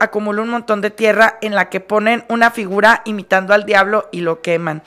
acumula 0.00 0.42
un 0.42 0.50
montón 0.50 0.80
de 0.80 0.90
tierra 0.90 1.38
en 1.40 1.54
la 1.54 1.68
que 1.68 1.80
ponen 1.80 2.24
una 2.28 2.50
figura 2.50 3.02
imitando 3.04 3.54
al 3.54 3.64
diablo 3.64 4.08
y 4.12 4.20
lo 4.20 4.42
queman. 4.42 4.82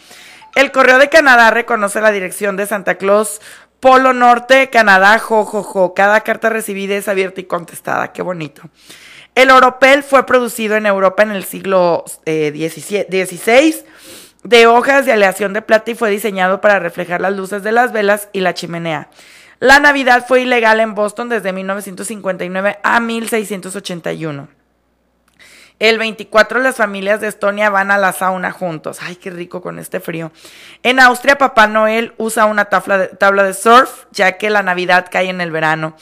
El 0.55 0.71
Correo 0.71 0.97
de 0.97 1.09
Canadá 1.09 1.51
reconoce 1.51 2.01
la 2.01 2.11
dirección 2.11 2.57
de 2.57 2.65
Santa 2.65 2.95
Claus 2.95 3.41
Polo 3.79 4.13
Norte, 4.13 4.69
Canadá, 4.69 5.19
jojojo. 5.19 5.93
Cada 5.93 6.21
carta 6.21 6.49
recibida 6.49 6.95
es 6.95 7.07
abierta 7.07 7.41
y 7.41 7.43
contestada. 7.43 8.11
Qué 8.11 8.23
bonito. 8.23 8.63
El 9.35 9.51
oropel 9.51 10.01
fue 10.01 10.25
producido 10.25 10.75
en 10.75 10.87
Europa 10.87 11.21
en 11.21 11.31
el 11.31 11.43
siglo 11.43 12.03
XVI 12.25 13.05
eh, 13.05 13.85
de 14.43 14.65
hojas 14.65 15.05
de 15.05 15.11
aleación 15.11 15.53
de 15.53 15.61
plata 15.61 15.91
y 15.91 15.95
fue 15.95 16.09
diseñado 16.09 16.59
para 16.59 16.79
reflejar 16.79 17.21
las 17.21 17.35
luces 17.35 17.61
de 17.61 17.71
las 17.71 17.91
velas 17.91 18.29
y 18.33 18.39
la 18.39 18.55
chimenea. 18.55 19.09
La 19.59 19.79
Navidad 19.79 20.25
fue 20.27 20.41
ilegal 20.41 20.79
en 20.79 20.95
Boston 20.95 21.29
desde 21.29 21.53
1959 21.53 22.79
a 22.83 22.99
1681. 22.99 24.56
El 25.79 25.99
24 25.99 26.59
las 26.59 26.75
familias 26.75 27.21
de 27.21 27.27
Estonia 27.27 27.69
van 27.69 27.91
a 27.91 27.99
la 27.99 28.11
sauna 28.11 28.51
juntos. 28.51 28.97
Ay, 29.01 29.15
qué 29.15 29.29
rico 29.29 29.61
con 29.61 29.77
este 29.77 29.99
frío. 29.99 30.31
En 30.81 30.99
Austria 30.99 31.37
Papá 31.37 31.67
Noel 31.67 32.13
usa 32.17 32.45
una 32.45 32.65
tabla 32.65 32.97
de, 32.97 33.53
surf 33.53 34.05
ya 34.11 34.37
que 34.37 34.49
la 34.49 34.63
Navidad 34.63 35.07
cae 35.11 35.29
en 35.29 35.39
el 35.39 35.51
verano. 35.51 35.95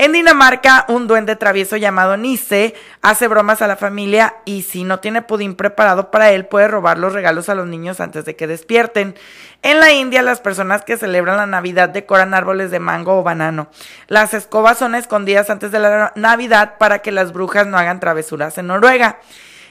En 0.00 0.12
Dinamarca, 0.12 0.84
un 0.86 1.08
duende 1.08 1.34
travieso 1.34 1.76
llamado 1.76 2.16
Nice 2.16 2.72
hace 3.02 3.26
bromas 3.26 3.62
a 3.62 3.66
la 3.66 3.74
familia 3.74 4.36
y 4.44 4.62
si 4.62 4.84
no 4.84 5.00
tiene 5.00 5.22
pudín 5.22 5.56
preparado 5.56 6.12
para 6.12 6.30
él, 6.30 6.46
puede 6.46 6.68
robar 6.68 6.98
los 6.98 7.14
regalos 7.14 7.48
a 7.48 7.56
los 7.56 7.66
niños 7.66 7.98
antes 7.98 8.24
de 8.24 8.36
que 8.36 8.46
despierten. 8.46 9.16
En 9.62 9.80
la 9.80 9.90
India, 9.90 10.22
las 10.22 10.40
personas 10.40 10.84
que 10.84 10.96
celebran 10.96 11.36
la 11.36 11.46
Navidad 11.46 11.88
decoran 11.88 12.32
árboles 12.32 12.70
de 12.70 12.78
mango 12.78 13.18
o 13.18 13.24
banano. 13.24 13.70
Las 14.06 14.34
escobas 14.34 14.78
son 14.78 14.94
escondidas 14.94 15.50
antes 15.50 15.72
de 15.72 15.80
la 15.80 16.12
Navidad 16.14 16.74
para 16.78 17.00
que 17.00 17.10
las 17.10 17.32
brujas 17.32 17.66
no 17.66 17.76
hagan 17.76 17.98
travesuras 17.98 18.56
en 18.56 18.68
Noruega. 18.68 19.18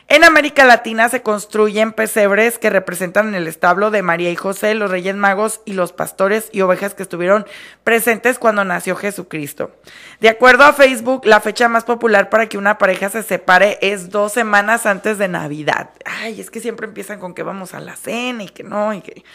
En 0.10 0.24
América 0.24 0.63
Latina 0.63 1.10
se 1.10 1.22
construyen 1.22 1.91
pesebres 1.91 2.58
que 2.58 2.70
representan 2.70 3.36
el 3.36 3.46
establo 3.46 3.91
de 3.91 4.04
María 4.04 4.32
y 4.32 4.38
José, 4.38 4.74
los 4.74 4.89
Reyes 4.89 5.17
Magos 5.17 5.60
y 5.65 5.74
los 5.74 5.91
pastores 5.91 6.48
y 6.54 6.62
ovejas 6.62 6.96
que 6.96 7.04
estuvieron 7.04 7.46
presentes 7.84 8.39
cuando 8.39 8.63
nació 8.63 8.96
Jesucristo. 8.96 9.76
De 10.22 10.30
acuerdo 10.30 10.63
a 10.63 10.72
Facebook, 10.72 11.26
la 11.26 11.41
fecha 11.41 11.67
más 11.67 11.84
popular 11.84 12.30
para 12.30 12.48
que 12.48 12.58
una 12.58 12.78
pareja 12.78 13.10
se 13.10 13.22
separe 13.22 13.80
es 13.82 14.10
dos 14.10 14.32
semanas 14.32 14.86
antes 14.86 15.17
de 15.17 15.28
Navidad. 15.28 15.89
Ay, 16.06 16.39
es 16.39 16.50
que 16.52 16.62
siempre 16.62 16.88
empiezan 16.88 17.20
con 17.20 17.34
que 17.34 17.43
vamos 17.43 17.74
a 17.74 17.82
la 17.82 17.98
cena 17.98 18.43
y 18.43 18.50
que 18.50 18.63
no, 18.63 18.93
y 18.93 19.02
que... 19.02 19.26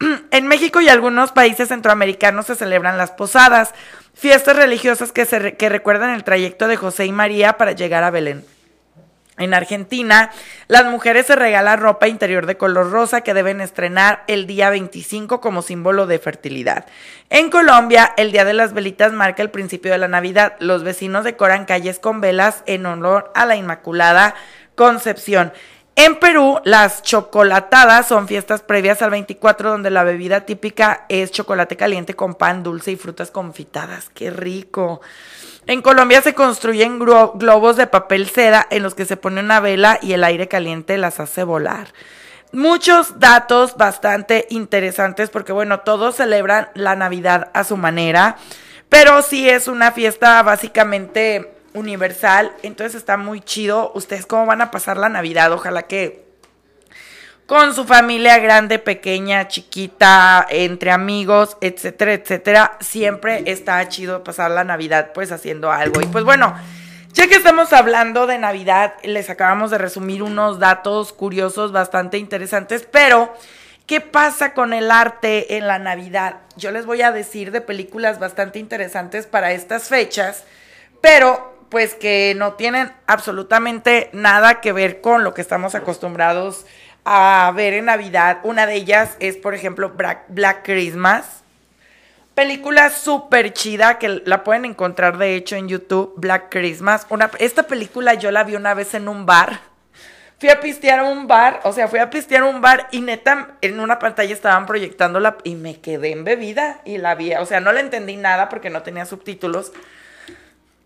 En 0.30 0.46
México 0.46 0.80
y 0.80 0.88
algunos 0.88 1.32
países 1.32 1.68
centroamericanos 1.68 2.46
se 2.46 2.54
celebran 2.54 2.96
las 2.96 3.10
posadas, 3.10 3.74
fiestas 4.14 4.56
religiosas 4.56 5.12
que, 5.12 5.26
se 5.26 5.54
que 5.58 5.68
recuerdan 5.68 6.14
el 6.14 6.24
trayecto 6.24 6.66
de 6.66 6.76
José 6.76 7.04
y 7.04 7.12
María 7.12 7.58
para 7.58 7.72
llegar 7.72 8.04
a 8.04 8.10
Belén. 8.10 8.42
En 9.38 9.54
Argentina, 9.54 10.30
las 10.68 10.84
mujeres 10.84 11.26
se 11.26 11.36
regalan 11.36 11.80
ropa 11.80 12.06
interior 12.06 12.44
de 12.44 12.58
color 12.58 12.90
rosa 12.90 13.22
que 13.22 13.32
deben 13.32 13.62
estrenar 13.62 14.24
el 14.26 14.46
día 14.46 14.68
25 14.68 15.40
como 15.40 15.62
símbolo 15.62 16.06
de 16.06 16.18
fertilidad. 16.18 16.84
En 17.30 17.48
Colombia, 17.48 18.12
el 18.18 18.30
Día 18.30 18.44
de 18.44 18.52
las 18.52 18.74
Velitas 18.74 19.12
marca 19.14 19.42
el 19.42 19.50
principio 19.50 19.90
de 19.90 19.96
la 19.96 20.08
Navidad. 20.08 20.56
Los 20.58 20.84
vecinos 20.84 21.24
decoran 21.24 21.64
calles 21.64 21.98
con 21.98 22.20
velas 22.20 22.62
en 22.66 22.84
honor 22.84 23.32
a 23.34 23.46
la 23.46 23.56
Inmaculada 23.56 24.34
Concepción. 24.74 25.52
En 25.94 26.18
Perú, 26.18 26.58
las 26.64 27.02
chocolatadas 27.02 28.08
son 28.08 28.26
fiestas 28.26 28.62
previas 28.62 29.02
al 29.02 29.10
24 29.10 29.70
donde 29.70 29.90
la 29.90 30.04
bebida 30.04 30.46
típica 30.46 31.04
es 31.10 31.30
chocolate 31.30 31.76
caliente 31.76 32.14
con 32.14 32.34
pan 32.34 32.62
dulce 32.62 32.92
y 32.92 32.96
frutas 32.96 33.30
confitadas. 33.30 34.08
¡Qué 34.14 34.30
rico! 34.30 35.02
En 35.66 35.82
Colombia 35.82 36.22
se 36.22 36.34
construyen 36.34 36.98
globos 36.98 37.76
de 37.76 37.86
papel 37.86 38.28
seda 38.28 38.66
en 38.70 38.82
los 38.82 38.94
que 38.94 39.04
se 39.04 39.16
pone 39.16 39.40
una 39.40 39.60
vela 39.60 39.98
y 40.00 40.14
el 40.14 40.24
aire 40.24 40.48
caliente 40.48 40.96
las 40.96 41.20
hace 41.20 41.44
volar. 41.44 41.88
Muchos 42.52 43.20
datos 43.20 43.76
bastante 43.76 44.46
interesantes 44.50 45.30
porque 45.30 45.52
bueno, 45.52 45.80
todos 45.80 46.16
celebran 46.16 46.68
la 46.74 46.96
Navidad 46.96 47.50
a 47.54 47.64
su 47.64 47.76
manera, 47.76 48.36
pero 48.88 49.22
sí 49.22 49.48
es 49.48 49.68
una 49.68 49.92
fiesta 49.92 50.42
básicamente 50.42 51.51
universal, 51.74 52.52
entonces 52.62 52.94
está 52.94 53.16
muy 53.16 53.40
chido. 53.40 53.92
¿Ustedes 53.94 54.26
cómo 54.26 54.46
van 54.46 54.60
a 54.60 54.70
pasar 54.70 54.96
la 54.96 55.08
Navidad? 55.08 55.52
Ojalá 55.52 55.82
que 55.82 56.22
con 57.46 57.74
su 57.74 57.84
familia 57.84 58.38
grande, 58.38 58.78
pequeña, 58.78 59.48
chiquita, 59.48 60.46
entre 60.48 60.90
amigos, 60.90 61.56
etcétera, 61.60 62.14
etcétera. 62.14 62.78
Siempre 62.80 63.42
está 63.46 63.86
chido 63.88 64.24
pasar 64.24 64.50
la 64.50 64.64
Navidad 64.64 65.10
pues 65.12 65.32
haciendo 65.32 65.70
algo. 65.70 66.00
Y 66.00 66.06
pues 66.06 66.24
bueno, 66.24 66.54
ya 67.12 67.26
que 67.26 67.34
estamos 67.34 67.74
hablando 67.74 68.26
de 68.26 68.38
Navidad, 68.38 68.94
les 69.02 69.28
acabamos 69.28 69.70
de 69.70 69.76
resumir 69.76 70.22
unos 70.22 70.60
datos 70.60 71.12
curiosos 71.12 71.70
bastante 71.70 72.16
interesantes, 72.16 72.88
pero 72.90 73.34
¿qué 73.86 74.00
pasa 74.00 74.54
con 74.54 74.72
el 74.72 74.90
arte 74.90 75.58
en 75.58 75.68
la 75.68 75.78
Navidad? 75.78 76.36
Yo 76.56 76.70
les 76.70 76.86
voy 76.86 77.02
a 77.02 77.12
decir 77.12 77.50
de 77.50 77.60
películas 77.60 78.18
bastante 78.18 78.60
interesantes 78.60 79.26
para 79.26 79.52
estas 79.52 79.88
fechas, 79.88 80.44
pero 81.02 81.51
pues 81.72 81.94
que 81.94 82.34
no 82.36 82.52
tienen 82.52 82.92
absolutamente 83.06 84.10
nada 84.12 84.60
que 84.60 84.72
ver 84.72 85.00
con 85.00 85.24
lo 85.24 85.32
que 85.32 85.40
estamos 85.40 85.74
acostumbrados 85.74 86.66
a 87.06 87.50
ver 87.56 87.72
en 87.72 87.86
Navidad. 87.86 88.40
Una 88.42 88.66
de 88.66 88.74
ellas 88.74 89.16
es, 89.20 89.38
por 89.38 89.54
ejemplo, 89.54 89.94
Black, 90.28 90.64
Christmas. 90.64 91.42
Película 92.34 92.90
súper 92.90 93.54
chida 93.54 93.98
que 93.98 94.20
la 94.26 94.44
pueden 94.44 94.66
encontrar 94.66 95.16
de 95.16 95.34
hecho 95.34 95.56
en 95.56 95.66
YouTube, 95.66 96.12
Black 96.18 96.50
Christmas. 96.50 97.06
Una, 97.08 97.30
esta 97.38 97.62
película 97.62 98.12
yo 98.12 98.30
la 98.30 98.44
vi 98.44 98.54
una 98.54 98.74
vez 98.74 98.92
en 98.92 99.08
un 99.08 99.24
bar. 99.24 99.58
Fui 100.38 100.50
a 100.50 100.60
pistear 100.60 100.98
a 100.98 101.04
un 101.04 101.26
bar, 101.26 101.60
o 101.64 101.72
sea, 101.72 101.88
fui 101.88 102.00
a 102.00 102.10
pistear 102.10 102.42
a 102.42 102.46
un 102.46 102.60
bar 102.60 102.88
y 102.90 103.00
neta 103.00 103.52
en 103.62 103.80
una 103.80 103.98
pantalla 103.98 104.34
estaban 104.34 104.66
proyectándola 104.66 105.38
y 105.42 105.54
me 105.54 105.80
quedé 105.80 106.12
en 106.12 106.24
bebida 106.24 106.82
y 106.84 106.98
la 106.98 107.14
vi. 107.14 107.32
O 107.36 107.46
sea, 107.46 107.60
no 107.60 107.72
le 107.72 107.80
entendí 107.80 108.16
nada 108.16 108.50
porque 108.50 108.68
no 108.68 108.82
tenía 108.82 109.06
subtítulos 109.06 109.72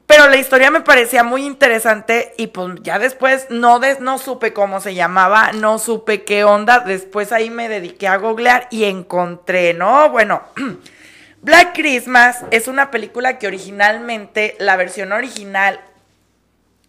pero 0.07 0.29
la 0.29 0.37
historia 0.37 0.71
me 0.71 0.83
parecía 0.83 1.25
muy 1.25 1.45
interesante 1.45 2.33
y 2.37 2.47
pues 2.49 2.77
ya 2.83 2.99
después 3.01 3.47
no, 3.51 3.81
no 4.01 4.19
supe 4.19 4.53
cómo 4.53 4.81
se 4.81 4.95
llamaba, 4.95 5.51
no 5.53 5.81
supe 5.81 6.23
qué 6.23 6.45
onda. 6.45 6.79
Después 6.79 7.33
ahí 7.33 7.51
me 7.51 7.69
dediqué 7.69 8.07
a 8.07 8.16
googlear 8.16 8.69
y 8.71 8.85
encontré, 8.85 9.75
¿no? 9.75 10.09
Bueno, 10.11 10.45
Black 11.42 11.75
Christmas 11.75 12.45
es 12.53 12.69
una 12.69 12.92
película 12.92 13.38
que 13.38 13.49
originalmente, 13.49 14.55
la 14.61 14.77
versión 14.77 15.11
original 15.11 15.81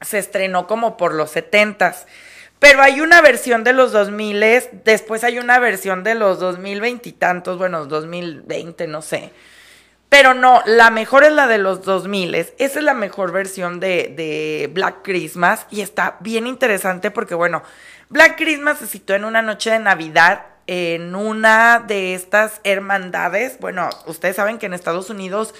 se 0.01 0.19
estrenó 0.19 0.67
como 0.67 0.95
por 0.95 1.15
los 1.15 1.31
setentas. 1.31 2.05
Pero 2.59 2.81
hay 2.81 3.01
una 3.01 3.21
versión 3.21 3.63
de 3.63 3.73
los 3.73 3.91
2000, 3.91 4.43
después 4.83 5.23
hay 5.23 5.37
una 5.37 5.59
versión 5.59 6.03
de 6.03 6.15
los 6.15 6.39
2020 6.39 7.09
y 7.09 7.11
tantos, 7.13 7.57
bueno, 7.57 7.85
2020, 7.85 8.87
no 8.87 9.01
sé. 9.01 9.31
Pero 10.09 10.33
no, 10.33 10.61
la 10.65 10.89
mejor 10.89 11.23
es 11.23 11.33
la 11.33 11.47
de 11.47 11.57
los 11.57 11.83
2000. 11.83 12.35
Esa 12.35 12.53
es 12.57 12.75
la 12.77 12.93
mejor 12.93 13.31
versión 13.31 13.79
de, 13.79 14.13
de, 14.15 14.69
Black 14.71 15.03
Christmas 15.03 15.67
y 15.69 15.81
está 15.81 16.17
bien 16.21 16.47
interesante 16.47 17.11
porque, 17.11 17.35
bueno, 17.35 17.61
Black 18.09 18.37
Christmas 18.37 18.79
se 18.79 18.87
situó 18.87 19.15
en 19.15 19.25
una 19.25 19.41
noche 19.41 19.71
de 19.71 19.79
Navidad 19.79 20.45
en 20.67 21.15
una 21.15 21.79
de 21.79 22.13
estas 22.13 22.61
hermandades. 22.63 23.57
Bueno, 23.59 23.89
ustedes 24.05 24.35
saben 24.35 24.59
que 24.59 24.67
en 24.67 24.73
Estados 24.73 25.09
Unidos 25.09 25.53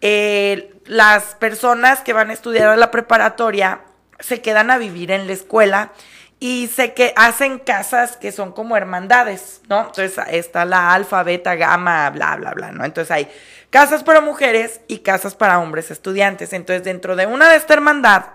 eh, 0.00 0.74
las 0.84 1.34
personas 1.36 2.00
que 2.00 2.12
van 2.12 2.30
a 2.30 2.32
estudiar 2.32 2.68
a 2.68 2.76
la 2.76 2.90
preparatoria 2.90 3.80
se 4.20 4.40
quedan 4.42 4.70
a 4.70 4.78
vivir 4.78 5.10
en 5.10 5.26
la 5.26 5.32
escuela 5.32 5.92
y 6.40 6.68
sé 6.68 6.94
que 6.94 7.12
hacen 7.16 7.58
casas 7.58 8.16
que 8.16 8.30
son 8.30 8.52
como 8.52 8.76
hermandades, 8.76 9.60
¿no? 9.68 9.86
Entonces 9.86 10.18
está 10.30 10.64
la 10.64 10.94
alfa, 10.94 11.22
beta, 11.24 11.56
gamma, 11.56 12.08
bla, 12.10 12.36
bla, 12.36 12.52
bla, 12.52 12.70
¿no? 12.70 12.84
Entonces 12.84 13.10
hay 13.10 13.28
casas 13.70 14.04
para 14.04 14.20
mujeres 14.20 14.80
y 14.86 14.98
casas 14.98 15.34
para 15.34 15.58
hombres 15.58 15.90
estudiantes. 15.90 16.52
Entonces, 16.52 16.84
dentro 16.84 17.16
de 17.16 17.26
una 17.26 17.50
de 17.50 17.56
esta 17.56 17.74
hermandad, 17.74 18.26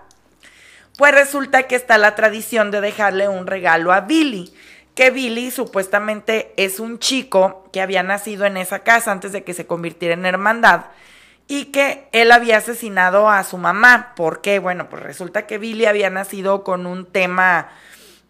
pues 0.98 1.14
resulta 1.14 1.64
que 1.64 1.76
está 1.76 1.96
la 1.98 2.14
tradición 2.14 2.70
de 2.70 2.80
dejarle 2.80 3.28
un 3.28 3.46
regalo 3.46 3.92
a 3.92 4.02
Billy, 4.02 4.52
que 4.94 5.10
Billy 5.10 5.50
supuestamente 5.50 6.52
es 6.56 6.78
un 6.78 6.98
chico 6.98 7.68
que 7.72 7.80
había 7.80 8.02
nacido 8.02 8.44
en 8.44 8.56
esa 8.56 8.80
casa 8.80 9.10
antes 9.12 9.32
de 9.32 9.44
que 9.44 9.54
se 9.54 9.66
convirtiera 9.66 10.14
en 10.14 10.26
hermandad 10.26 10.82
y 11.48 11.66
que 11.66 12.08
él 12.12 12.30
había 12.30 12.58
asesinado 12.58 13.28
a 13.28 13.42
su 13.44 13.58
mamá. 13.58 14.12
¿Por 14.14 14.40
qué? 14.40 14.58
Bueno, 14.60 14.88
pues 14.88 15.02
resulta 15.02 15.46
que 15.46 15.58
Billy 15.58 15.86
había 15.86 16.10
nacido 16.10 16.62
con 16.62 16.86
un 16.86 17.06
tema 17.06 17.70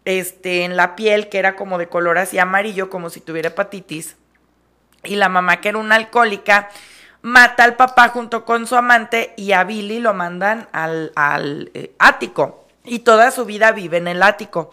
este 0.05 0.63
en 0.63 0.77
la 0.77 0.95
piel 0.95 1.29
que 1.29 1.39
era 1.39 1.55
como 1.55 1.77
de 1.77 1.89
color 1.89 2.17
así 2.17 2.39
amarillo, 2.39 2.89
como 2.89 3.09
si 3.09 3.19
tuviera 3.19 3.49
hepatitis. 3.49 4.15
Y 5.03 5.15
la 5.15 5.29
mamá 5.29 5.61
que 5.61 5.69
era 5.69 5.77
una 5.77 5.95
alcohólica, 5.95 6.69
mata 7.21 7.63
al 7.63 7.75
papá 7.75 8.09
junto 8.09 8.45
con 8.45 8.67
su 8.67 8.75
amante 8.75 9.33
y 9.35 9.51
a 9.51 9.63
Billy 9.63 9.99
lo 9.99 10.13
mandan 10.13 10.67
al, 10.71 11.11
al 11.15 11.71
eh, 11.73 11.95
ático 11.97 12.67
y 12.83 12.99
toda 12.99 13.31
su 13.31 13.45
vida 13.45 13.71
vive 13.71 13.97
en 13.97 14.07
el 14.07 14.21
ático. 14.21 14.71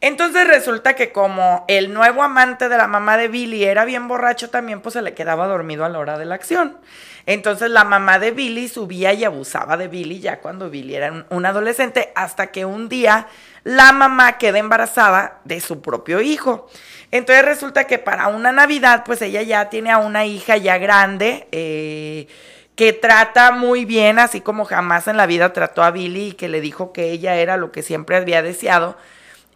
Entonces 0.00 0.46
resulta 0.46 0.94
que 0.94 1.12
como 1.12 1.64
el 1.68 1.92
nuevo 1.92 2.22
amante 2.22 2.68
de 2.68 2.78
la 2.78 2.86
mamá 2.86 3.18
de 3.18 3.28
Billy 3.28 3.64
era 3.64 3.84
bien 3.84 4.08
borracho 4.08 4.48
también, 4.48 4.80
pues 4.80 4.94
se 4.94 5.02
le 5.02 5.12
quedaba 5.12 5.46
dormido 5.46 5.84
a 5.84 5.90
la 5.90 5.98
hora 5.98 6.16
de 6.16 6.24
la 6.24 6.36
acción. 6.36 6.78
Entonces 7.26 7.70
la 7.70 7.84
mamá 7.84 8.18
de 8.18 8.30
Billy 8.30 8.68
subía 8.68 9.12
y 9.12 9.24
abusaba 9.24 9.76
de 9.76 9.88
Billy 9.88 10.20
ya 10.20 10.40
cuando 10.40 10.70
Billy 10.70 10.94
era 10.94 11.26
un 11.28 11.44
adolescente, 11.44 12.12
hasta 12.14 12.46
que 12.46 12.64
un 12.64 12.88
día 12.88 13.26
la 13.64 13.92
mamá 13.92 14.38
queda 14.38 14.58
embarazada 14.58 15.40
de 15.44 15.60
su 15.60 15.82
propio 15.82 16.20
hijo. 16.20 16.68
Entonces 17.10 17.44
resulta 17.44 17.84
que 17.84 17.98
para 17.98 18.28
una 18.28 18.52
Navidad, 18.52 19.02
pues 19.04 19.20
ella 19.22 19.42
ya 19.42 19.68
tiene 19.68 19.90
a 19.90 19.98
una 19.98 20.24
hija 20.24 20.56
ya 20.56 20.78
grande, 20.78 21.48
eh, 21.52 22.28
que 22.76 22.92
trata 22.92 23.52
muy 23.52 23.84
bien, 23.84 24.18
así 24.18 24.40
como 24.40 24.64
jamás 24.64 25.08
en 25.08 25.16
la 25.16 25.26
vida 25.26 25.52
trató 25.52 25.82
a 25.82 25.90
Billy 25.90 26.28
y 26.28 26.32
que 26.32 26.48
le 26.48 26.60
dijo 26.60 26.92
que 26.92 27.10
ella 27.10 27.34
era 27.36 27.56
lo 27.56 27.72
que 27.72 27.82
siempre 27.82 28.16
había 28.16 28.42
deseado. 28.42 28.96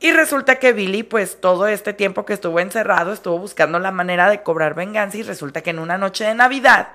Y 0.01 0.13
resulta 0.13 0.57
que 0.57 0.73
Billy, 0.73 1.05
pues 1.05 1.41
todo 1.41 1.67
este 1.67 1.95
tiempo 1.95 2.27
que 2.27 2.35
estuvo 2.35 2.61
encerrado, 2.61 3.13
estuvo 3.13 3.39
buscando 3.39 3.79
la 3.79 3.93
manera 3.93 4.29
de 4.29 4.43
cobrar 4.43 4.75
venganza 4.75 5.17
y 5.17 5.23
resulta 5.23 5.63
que 5.63 5.71
en 5.71 5.79
una 5.79 5.97
noche 5.97 6.25
de 6.25 6.35
Navidad, 6.35 6.89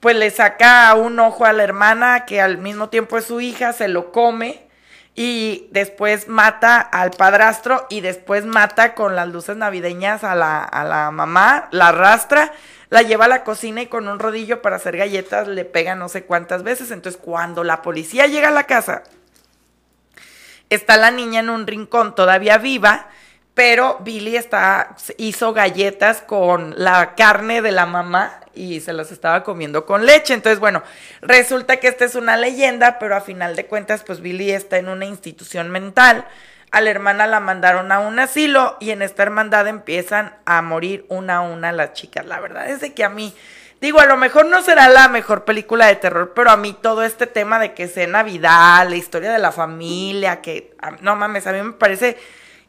pues 0.00 0.16
le 0.16 0.30
saca 0.30 0.92
un 0.94 1.20
ojo 1.20 1.44
a 1.44 1.52
la 1.52 1.62
hermana 1.62 2.24
que 2.24 2.40
al 2.40 2.58
mismo 2.58 2.88
tiempo 2.88 3.18
es 3.18 3.26
su 3.26 3.40
hija, 3.40 3.72
se 3.72 3.86
lo 3.86 4.10
come 4.10 4.63
y 5.14 5.68
después 5.70 6.26
mata 6.28 6.80
al 6.80 7.10
padrastro 7.10 7.86
y 7.88 8.00
después 8.00 8.44
mata 8.44 8.94
con 8.94 9.14
las 9.14 9.28
luces 9.28 9.56
navideñas 9.56 10.24
a 10.24 10.34
la, 10.34 10.62
a 10.62 10.84
la 10.84 11.10
mamá, 11.12 11.68
la 11.70 11.88
arrastra, 11.88 12.52
la 12.90 13.02
lleva 13.02 13.26
a 13.26 13.28
la 13.28 13.44
cocina 13.44 13.82
y 13.82 13.86
con 13.86 14.08
un 14.08 14.18
rodillo 14.18 14.60
para 14.60 14.76
hacer 14.76 14.96
galletas 14.96 15.46
le 15.46 15.64
pega 15.64 15.94
no 15.94 16.08
sé 16.08 16.24
cuántas 16.24 16.64
veces. 16.64 16.90
Entonces 16.90 17.20
cuando 17.22 17.62
la 17.62 17.82
policía 17.82 18.26
llega 18.26 18.48
a 18.48 18.52
la 18.52 18.64
casa, 18.64 19.04
está 20.68 20.96
la 20.96 21.10
niña 21.10 21.40
en 21.40 21.50
un 21.50 21.66
rincón 21.66 22.14
todavía 22.14 22.58
viva, 22.58 23.08
pero 23.54 23.98
Billy 24.00 24.36
está, 24.36 24.96
hizo 25.16 25.52
galletas 25.52 26.22
con 26.22 26.74
la 26.76 27.14
carne 27.14 27.62
de 27.62 27.70
la 27.70 27.86
mamá 27.86 28.40
y 28.54 28.80
se 28.80 28.92
las 28.92 29.12
estaba 29.12 29.42
comiendo 29.42 29.86
con 29.86 30.06
leche. 30.06 30.34
Entonces, 30.34 30.58
bueno, 30.58 30.82
resulta 31.20 31.78
que 31.78 31.88
esta 31.88 32.04
es 32.04 32.14
una 32.14 32.36
leyenda, 32.36 32.98
pero 32.98 33.16
a 33.16 33.20
final 33.20 33.56
de 33.56 33.66
cuentas, 33.66 34.04
pues 34.04 34.20
Billy 34.20 34.50
está 34.50 34.78
en 34.78 34.88
una 34.88 35.04
institución 35.04 35.70
mental. 35.70 36.26
A 36.70 36.80
la 36.80 36.90
hermana 36.90 37.26
la 37.26 37.40
mandaron 37.40 37.92
a 37.92 38.00
un 38.00 38.18
asilo 38.18 38.76
y 38.80 38.90
en 38.90 39.02
esta 39.02 39.22
hermandad 39.22 39.68
empiezan 39.68 40.34
a 40.44 40.60
morir 40.60 41.06
una 41.08 41.36
a 41.36 41.40
una 41.40 41.70
las 41.72 41.92
chicas. 41.92 42.26
La 42.26 42.40
verdad 42.40 42.68
es 42.68 42.80
de 42.80 42.94
que 42.94 43.04
a 43.04 43.08
mí, 43.08 43.32
digo, 43.80 44.00
a 44.00 44.06
lo 44.06 44.16
mejor 44.16 44.46
no 44.46 44.60
será 44.60 44.88
la 44.88 45.08
mejor 45.08 45.44
película 45.44 45.86
de 45.86 45.96
terror, 45.96 46.32
pero 46.34 46.50
a 46.50 46.56
mí 46.56 46.76
todo 46.80 47.04
este 47.04 47.28
tema 47.28 47.60
de 47.60 47.74
que 47.74 47.86
sea 47.86 48.06
Navidad, 48.08 48.88
la 48.88 48.96
historia 48.96 49.30
de 49.30 49.38
la 49.38 49.52
familia, 49.52 50.40
que, 50.40 50.74
no 51.00 51.14
mames, 51.14 51.46
a 51.46 51.52
mí 51.52 51.62
me 51.62 51.72
parece 51.74 52.16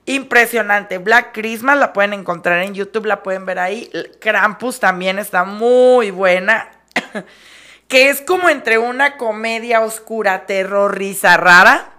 impresionante. 0.05 0.97
Black 0.97 1.33
Christmas 1.33 1.77
la 1.77 1.93
pueden 1.93 2.13
encontrar 2.13 2.61
en 2.63 2.73
YouTube, 2.73 3.05
la 3.05 3.23
pueden 3.23 3.45
ver 3.45 3.59
ahí. 3.59 3.89
Krampus 4.19 4.79
también 4.79 5.19
está 5.19 5.43
muy 5.43 6.11
buena. 6.11 6.69
que 7.87 8.09
es 8.09 8.21
como 8.21 8.49
entre 8.49 8.77
una 8.77 9.17
comedia 9.17 9.81
oscura, 9.81 10.45
terror, 10.45 10.97
risa 10.97 11.37
rara. 11.37 11.91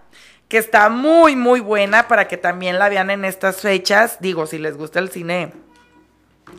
Que 0.49 0.59
está 0.59 0.89
muy, 0.89 1.35
muy 1.35 1.61
buena 1.61 2.07
para 2.07 2.29
que 2.29 2.37
también 2.37 2.79
la 2.79 2.89
vean 2.89 3.11
en 3.11 3.25
estas 3.25 3.61
fechas. 3.61 4.19
Digo, 4.21 4.47
si 4.47 4.59
les 4.59 4.77
gusta 4.77 5.01
el 5.01 5.11
cine 5.11 5.53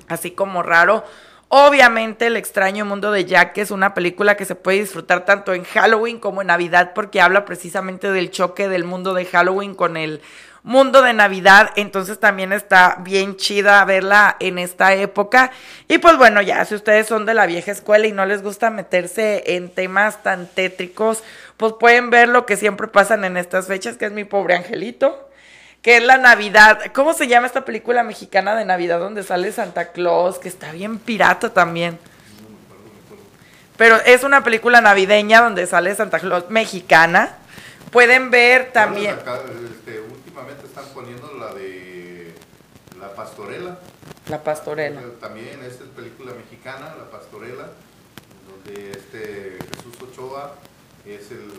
así 0.07 0.31
como 0.31 0.63
raro. 0.63 1.03
Obviamente, 1.49 2.27
El 2.27 2.35
extraño 2.35 2.83
mundo 2.83 3.09
de 3.11 3.23
Jack, 3.23 3.57
es 3.57 3.71
una 3.71 3.93
película 3.93 4.35
que 4.35 4.43
se 4.43 4.55
puede 4.55 4.79
disfrutar 4.79 5.23
tanto 5.23 5.53
en 5.53 5.63
Halloween 5.63 6.19
como 6.19 6.41
en 6.41 6.47
Navidad, 6.47 6.91
porque 6.93 7.21
habla 7.21 7.45
precisamente 7.45 8.11
del 8.11 8.31
choque 8.31 8.67
del 8.67 8.83
mundo 8.83 9.13
de 9.13 9.25
Halloween 9.25 9.73
con 9.73 9.95
el 9.95 10.21
mundo 10.67 11.01
de 11.01 11.13
Navidad, 11.13 11.71
entonces 11.77 12.19
también 12.19 12.51
está 12.51 12.97
bien 12.99 13.37
chida 13.37 13.85
verla 13.85 14.35
en 14.41 14.59
esta 14.59 14.93
época. 14.93 15.51
Y 15.87 15.97
pues 15.99 16.17
bueno, 16.17 16.41
ya 16.41 16.65
si 16.65 16.75
ustedes 16.75 17.07
son 17.07 17.25
de 17.25 17.33
la 17.33 17.45
vieja 17.45 17.71
escuela 17.71 18.05
y 18.05 18.11
no 18.11 18.25
les 18.25 18.43
gusta 18.43 18.69
meterse 18.69 19.55
en 19.55 19.69
temas 19.69 20.21
tan 20.23 20.45
tétricos, 20.45 21.23
pues 21.55 21.71
pueden 21.79 22.09
ver 22.09 22.27
lo 22.27 22.45
que 22.45 22.57
siempre 22.57 22.87
pasan 22.87 23.23
en 23.23 23.37
estas 23.37 23.67
fechas, 23.67 23.95
que 23.95 24.07
es 24.07 24.11
mi 24.11 24.25
pobre 24.25 24.57
angelito, 24.57 25.29
que 25.81 25.97
es 25.97 26.03
la 26.03 26.17
Navidad. 26.17 26.91
¿Cómo 26.93 27.13
se 27.13 27.27
llama 27.27 27.47
esta 27.47 27.63
película 27.63 28.03
mexicana 28.03 28.53
de 28.53 28.65
Navidad 28.65 28.99
donde 28.99 29.23
sale 29.23 29.53
Santa 29.53 29.93
Claus, 29.93 30.37
que 30.37 30.49
está 30.49 30.73
bien 30.73 30.99
pirata 30.99 31.53
también? 31.53 31.97
Pero 33.77 33.95
es 34.05 34.25
una 34.25 34.43
película 34.43 34.81
navideña 34.81 35.41
donde 35.41 35.65
sale 35.65 35.95
Santa 35.95 36.19
Claus 36.19 36.49
mexicana. 36.49 37.37
Pueden 37.89 38.31
ver 38.31 38.73
también. 38.73 39.15
Este, 39.15 40.06
últimamente 40.47 40.65
están 40.65 40.85
poniendo 40.93 41.33
la 41.37 41.53
de 41.53 42.33
La 42.99 43.13
Pastorela. 43.13 43.79
La 44.29 44.43
Pastorela. 44.43 45.01
También 45.19 45.61
esta 45.63 45.83
es 45.83 45.89
película 45.89 46.33
mexicana, 46.33 46.95
La 46.97 47.09
Pastorela, 47.09 47.69
donde 48.47 48.91
este 48.91 49.57
Jesús 49.75 50.01
Ochoa 50.01 50.55
es 51.05 51.31
el. 51.31 51.49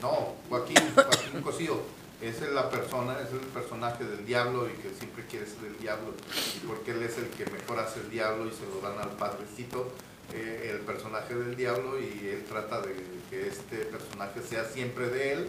No, 0.00 0.34
Joaquín, 0.48 0.76
Joaquín 0.94 1.42
Cosío 1.44 1.80
es 2.20 2.40
la 2.52 2.70
persona, 2.70 3.18
es 3.20 3.32
el 3.32 3.40
personaje 3.48 4.04
del 4.04 4.26
diablo 4.26 4.68
y 4.68 4.72
que 4.82 4.94
siempre 4.94 5.24
quiere 5.26 5.46
ser 5.46 5.64
el 5.66 5.78
diablo, 5.78 6.12
y 6.54 6.66
porque 6.66 6.90
él 6.90 7.02
es 7.02 7.16
el 7.16 7.28
que 7.28 7.46
mejor 7.46 7.78
hace 7.78 8.00
el 8.00 8.10
diablo 8.10 8.46
y 8.46 8.50
se 8.50 8.66
lo 8.66 8.86
dan 8.86 8.98
al 8.98 9.16
padrecito, 9.16 9.90
eh, 10.34 10.70
el 10.74 10.80
personaje 10.80 11.34
del 11.34 11.56
diablo, 11.56 11.98
y 11.98 12.28
él 12.28 12.44
trata 12.46 12.82
de 12.82 12.94
que 13.30 13.48
este 13.48 13.86
personaje 13.86 14.42
sea 14.42 14.66
siempre 14.66 15.08
de 15.08 15.32
él, 15.32 15.48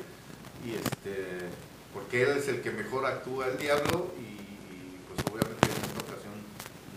y 0.65 0.75
este, 0.75 1.49
porque 1.93 2.23
él 2.23 2.38
es 2.38 2.47
el 2.47 2.62
que 2.62 2.71
mejor 2.71 3.06
actúa 3.06 3.47
el 3.47 3.58
diablo, 3.58 4.12
y 4.17 4.38
pues 5.08 5.19
obviamente 5.32 5.67
en 5.67 5.84
esta 5.84 5.99
ocasión 5.99 6.34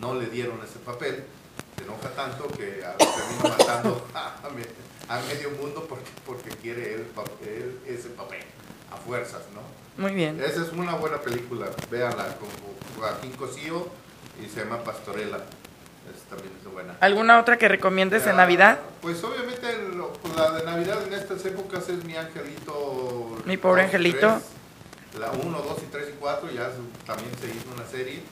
no 0.00 0.14
le 0.14 0.26
dieron 0.26 0.60
ese 0.62 0.78
papel, 0.78 1.24
se 1.76 1.84
enoja 1.84 2.08
tanto 2.10 2.48
que 2.48 2.84
termina 2.98 3.56
matando 3.58 4.06
a, 4.14 5.20
medio 5.28 5.50
mundo 5.50 5.86
porque, 5.88 6.10
porque 6.26 6.50
quiere 6.50 6.94
él 6.94 7.06
ese 7.86 8.08
papel 8.10 8.42
a 8.92 8.96
fuerzas, 8.96 9.42
¿no? 9.54 9.62
Muy 10.02 10.12
bien. 10.12 10.40
Esa 10.40 10.62
es 10.62 10.72
una 10.72 10.96
buena 10.96 11.18
película, 11.18 11.66
véanla, 11.90 12.36
con 12.38 12.48
Joaquín 12.98 13.32
Cosío 13.32 13.88
y 14.42 14.48
se 14.48 14.64
llama 14.64 14.82
Pastorela. 14.82 15.38
Es, 16.12 16.22
también 16.28 16.52
es 16.60 16.70
buena. 16.70 16.96
¿Alguna 17.00 17.40
otra 17.40 17.56
que 17.56 17.68
recomiendes 17.68 18.26
en 18.26 18.36
Navidad? 18.36 18.80
Pues 19.00 19.22
obviamente 19.24 19.66
la 20.36 20.50
de 20.50 20.64
Navidad 20.64 20.98
en 21.06 21.14
estas 21.14 21.44
épocas 21.46 21.88
es 21.88 22.04
Mi 22.04 22.16
Angelito. 22.16 23.38
Mi 23.46 23.56
pobre 23.56 23.82
angelito. 23.82 24.40
La 25.18 25.30
1, 25.30 25.62
2 25.62 25.78
y 25.82 25.86
3 25.86 26.08
y 26.08 26.12
4 26.18 26.50
ya 26.50 26.70
también 27.06 27.30
se 27.38 27.48
hizo 27.48 27.72
una 27.74 27.86
serie. 27.86 28.22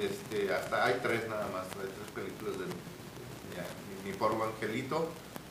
Este, 0.00 0.52
hasta 0.54 0.86
hay 0.86 1.00
tres 1.02 1.28
nada 1.28 1.46
más, 1.52 1.66
hay 1.78 1.90
tres 1.92 2.10
películas 2.14 2.58
de, 2.58 2.64
mi, 2.64 4.10
mi, 4.10 4.16
pobre 4.16 4.36
angelito. 4.42 5.08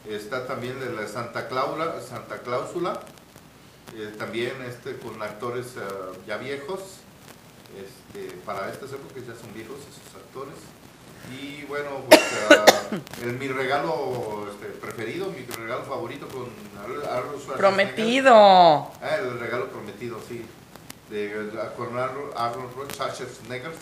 Está 0.08 0.48
también 0.48 0.80
de 0.80 0.92
la 0.94 1.08
Santa 1.08 1.48
Cláusula, 1.48 2.02
Santa 2.02 2.40
Cláusula 2.40 3.00
eh, 3.96 4.14
también 4.18 4.54
este, 4.68 4.96
con 4.98 5.22
actores 5.22 5.76
eh, 5.76 5.82
ya 6.26 6.38
viejos, 6.38 6.80
este, 7.76 8.36
para 8.46 8.72
estas 8.72 8.94
épocas 8.94 9.28
ya 9.28 9.36
son 9.36 9.54
viejos 9.54 9.80
esos 9.80 10.16
actores. 10.16 10.56
Y 11.30 11.66
bueno, 11.66 11.90
pues 12.10 12.22
uh, 12.50 13.40
mi 13.40 13.48
regalo 13.50 14.48
este, 14.50 14.68
preferido, 14.80 15.28
mi 15.28 15.46
regalo 15.46 15.84
favorito 15.84 16.28
con 16.30 16.48
Arnold 16.82 17.58
Prometido. 17.58 18.34
Ah, 18.34 19.18
el 19.20 19.40
regalo 19.40 19.70
prometido, 19.70 20.18
sí. 20.28 20.44
De, 21.12 21.52
con 21.76 21.98
Arnold 21.98 22.92
Schwarzenegger. 22.94 23.74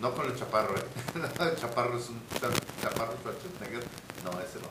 No 0.00 0.12
con 0.12 0.26
el 0.26 0.36
chaparro, 0.36 0.76
¿eh? 0.76 0.84
el 1.40 1.56
chaparro 1.56 1.96
es 1.96 2.08
un 2.10 2.20
chaparro 2.82 3.14
Schwarzenegger. 3.22 3.84
No, 4.24 4.32
ese 4.40 4.58
no. 4.60 4.68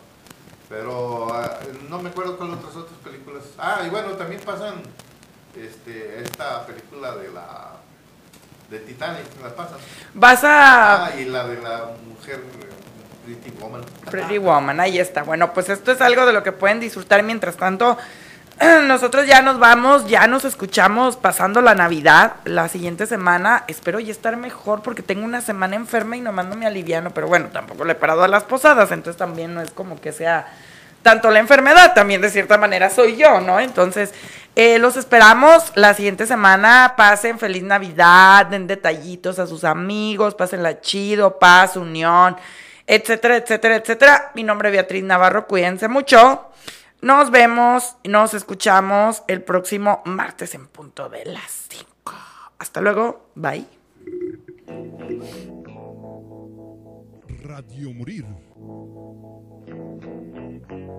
Pero 0.69 1.33
ah, 1.33 1.59
no 1.89 1.99
me 2.01 2.09
acuerdo 2.09 2.37
con 2.37 2.53
otras 2.53 2.75
otras 2.75 2.99
películas. 3.03 3.43
Ah, 3.57 3.83
y 3.85 3.89
bueno, 3.89 4.09
también 4.11 4.41
pasan 4.41 4.83
este, 5.55 6.21
esta 6.21 6.65
película 6.65 7.15
de 7.15 7.31
la 7.31 7.71
de 8.69 8.79
Titanic, 8.79 9.25
la 9.43 9.55
pasan. 9.55 9.77
Vas 10.13 10.43
a... 10.43 11.05
Ah, 11.05 11.15
y 11.19 11.25
la 11.25 11.47
de 11.47 11.61
la 11.61 11.91
mujer 12.07 12.41
Pretty 13.25 13.51
Woman. 13.59 13.83
Pretty 14.09 14.37
Woman, 14.37 14.79
ahí 14.79 14.99
está. 14.99 15.23
Bueno, 15.23 15.53
pues 15.53 15.69
esto 15.69 15.91
es 15.91 16.01
algo 16.01 16.25
de 16.25 16.33
lo 16.33 16.43
que 16.43 16.51
pueden 16.51 16.79
disfrutar 16.79 17.23
mientras 17.23 17.57
tanto. 17.57 17.97
Nosotros 18.87 19.27
ya 19.27 19.41
nos 19.41 19.59
vamos, 19.59 20.07
ya 20.07 20.27
nos 20.27 20.45
escuchamos 20.45 21.17
pasando 21.17 21.61
la 21.61 21.75
Navidad 21.75 22.35
la 22.45 22.69
siguiente 22.69 23.05
semana. 23.05 23.65
Espero 23.67 23.99
ya 23.99 24.11
estar 24.11 24.37
mejor 24.37 24.81
porque 24.81 25.03
tengo 25.03 25.25
una 25.25 25.41
semana 25.41 25.75
enferma 25.75 26.15
y 26.15 26.21
nomás 26.21 26.45
no 26.45 26.55
me 26.55 26.65
aliviano, 26.65 27.11
pero 27.11 27.27
bueno, 27.27 27.49
tampoco 27.51 27.83
le 27.83 27.93
he 27.93 27.95
parado 27.95 28.23
a 28.23 28.27
las 28.29 28.43
posadas, 28.43 28.91
entonces 28.91 29.17
también 29.17 29.53
no 29.53 29.61
es 29.61 29.71
como 29.71 29.99
que 29.99 30.13
sea 30.13 30.47
tanto 31.01 31.29
la 31.29 31.39
enfermedad, 31.39 31.93
también 31.93 32.21
de 32.21 32.29
cierta 32.29 32.57
manera 32.57 32.89
soy 32.89 33.17
yo, 33.17 33.41
¿no? 33.41 33.59
Entonces, 33.59 34.13
eh, 34.55 34.79
los 34.79 34.95
esperamos 34.95 35.73
la 35.75 35.93
siguiente 35.93 36.25
semana. 36.25 36.93
Pasen 36.95 37.37
feliz 37.37 37.61
Navidad, 37.61 38.45
den 38.47 38.67
detallitos 38.67 39.37
a 39.37 39.47
sus 39.47 39.65
amigos, 39.65 40.33
pasen 40.33 40.63
la 40.63 40.79
chido, 40.79 41.37
paz, 41.37 41.75
unión, 41.75 42.37
etcétera, 42.87 43.35
etcétera, 43.35 43.75
etcétera. 43.75 44.31
Mi 44.33 44.43
nombre 44.43 44.69
es 44.69 44.73
Beatriz 44.73 45.03
Navarro, 45.03 45.45
cuídense 45.45 45.89
mucho. 45.89 46.49
Nos 47.05 47.29
vemos 47.29 47.97
y 48.01 48.09
nos 48.09 48.33
escuchamos 48.33 49.21
el 49.27 49.43
próximo 49.43 50.01
martes 50.05 50.55
en 50.55 50.65
punto 50.65 51.07
de 51.07 51.23
las 51.25 51.67
5. 51.69 52.11
Hasta 52.57 52.81
luego. 52.81 53.29
Bye. 53.35 53.67
Radio 57.43 57.93
Morir. 57.93 58.25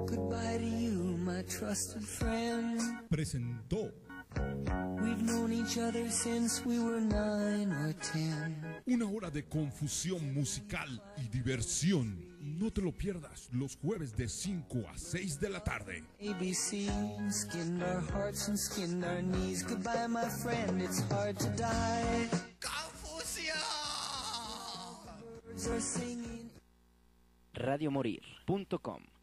Goodbye 0.07 0.59
to 0.59 0.65
you, 0.65 1.17
my 1.19 1.43
trusted 1.43 2.03
friend. 2.03 2.81
Presentó. 3.11 3.91
We've 5.03 5.23
known 5.23 5.53
each 5.53 5.77
other 5.77 6.09
since 6.09 6.65
we 6.65 6.79
were 6.79 7.01
nine 7.01 7.73
or 7.73 7.93
ten. 7.95 8.81
Una 8.87 9.07
hora 9.07 9.31
de 9.31 9.45
confusión 9.45 10.33
musical 10.33 11.03
y 11.17 11.27
diversión 11.27 12.36
no 12.47 12.71
te 12.71 12.81
lo 12.81 12.93
pierdas 12.93 13.49
los 13.53 13.77
jueves 13.77 14.17
de 14.17 14.29
5 14.29 14.89
a 14.89 14.97
6 14.97 15.41
de 15.41 15.51
la 15.51 15.63
tarde. 15.63 16.05
ABC, 16.21 16.89
skinned 17.31 17.83
our 17.83 18.03
hearts 18.13 18.49
and 18.49 18.59
skinned 18.59 19.05
our 19.05 19.23
knees. 19.23 19.63
Goodbye, 19.63 20.07
my 20.09 20.29
friend, 20.29 20.81
it's 20.81 21.03
hard 21.11 21.37
to 21.39 21.49
die. 21.57 22.29
Confusión. 22.61 23.57
Radiomorir.com 27.55 29.16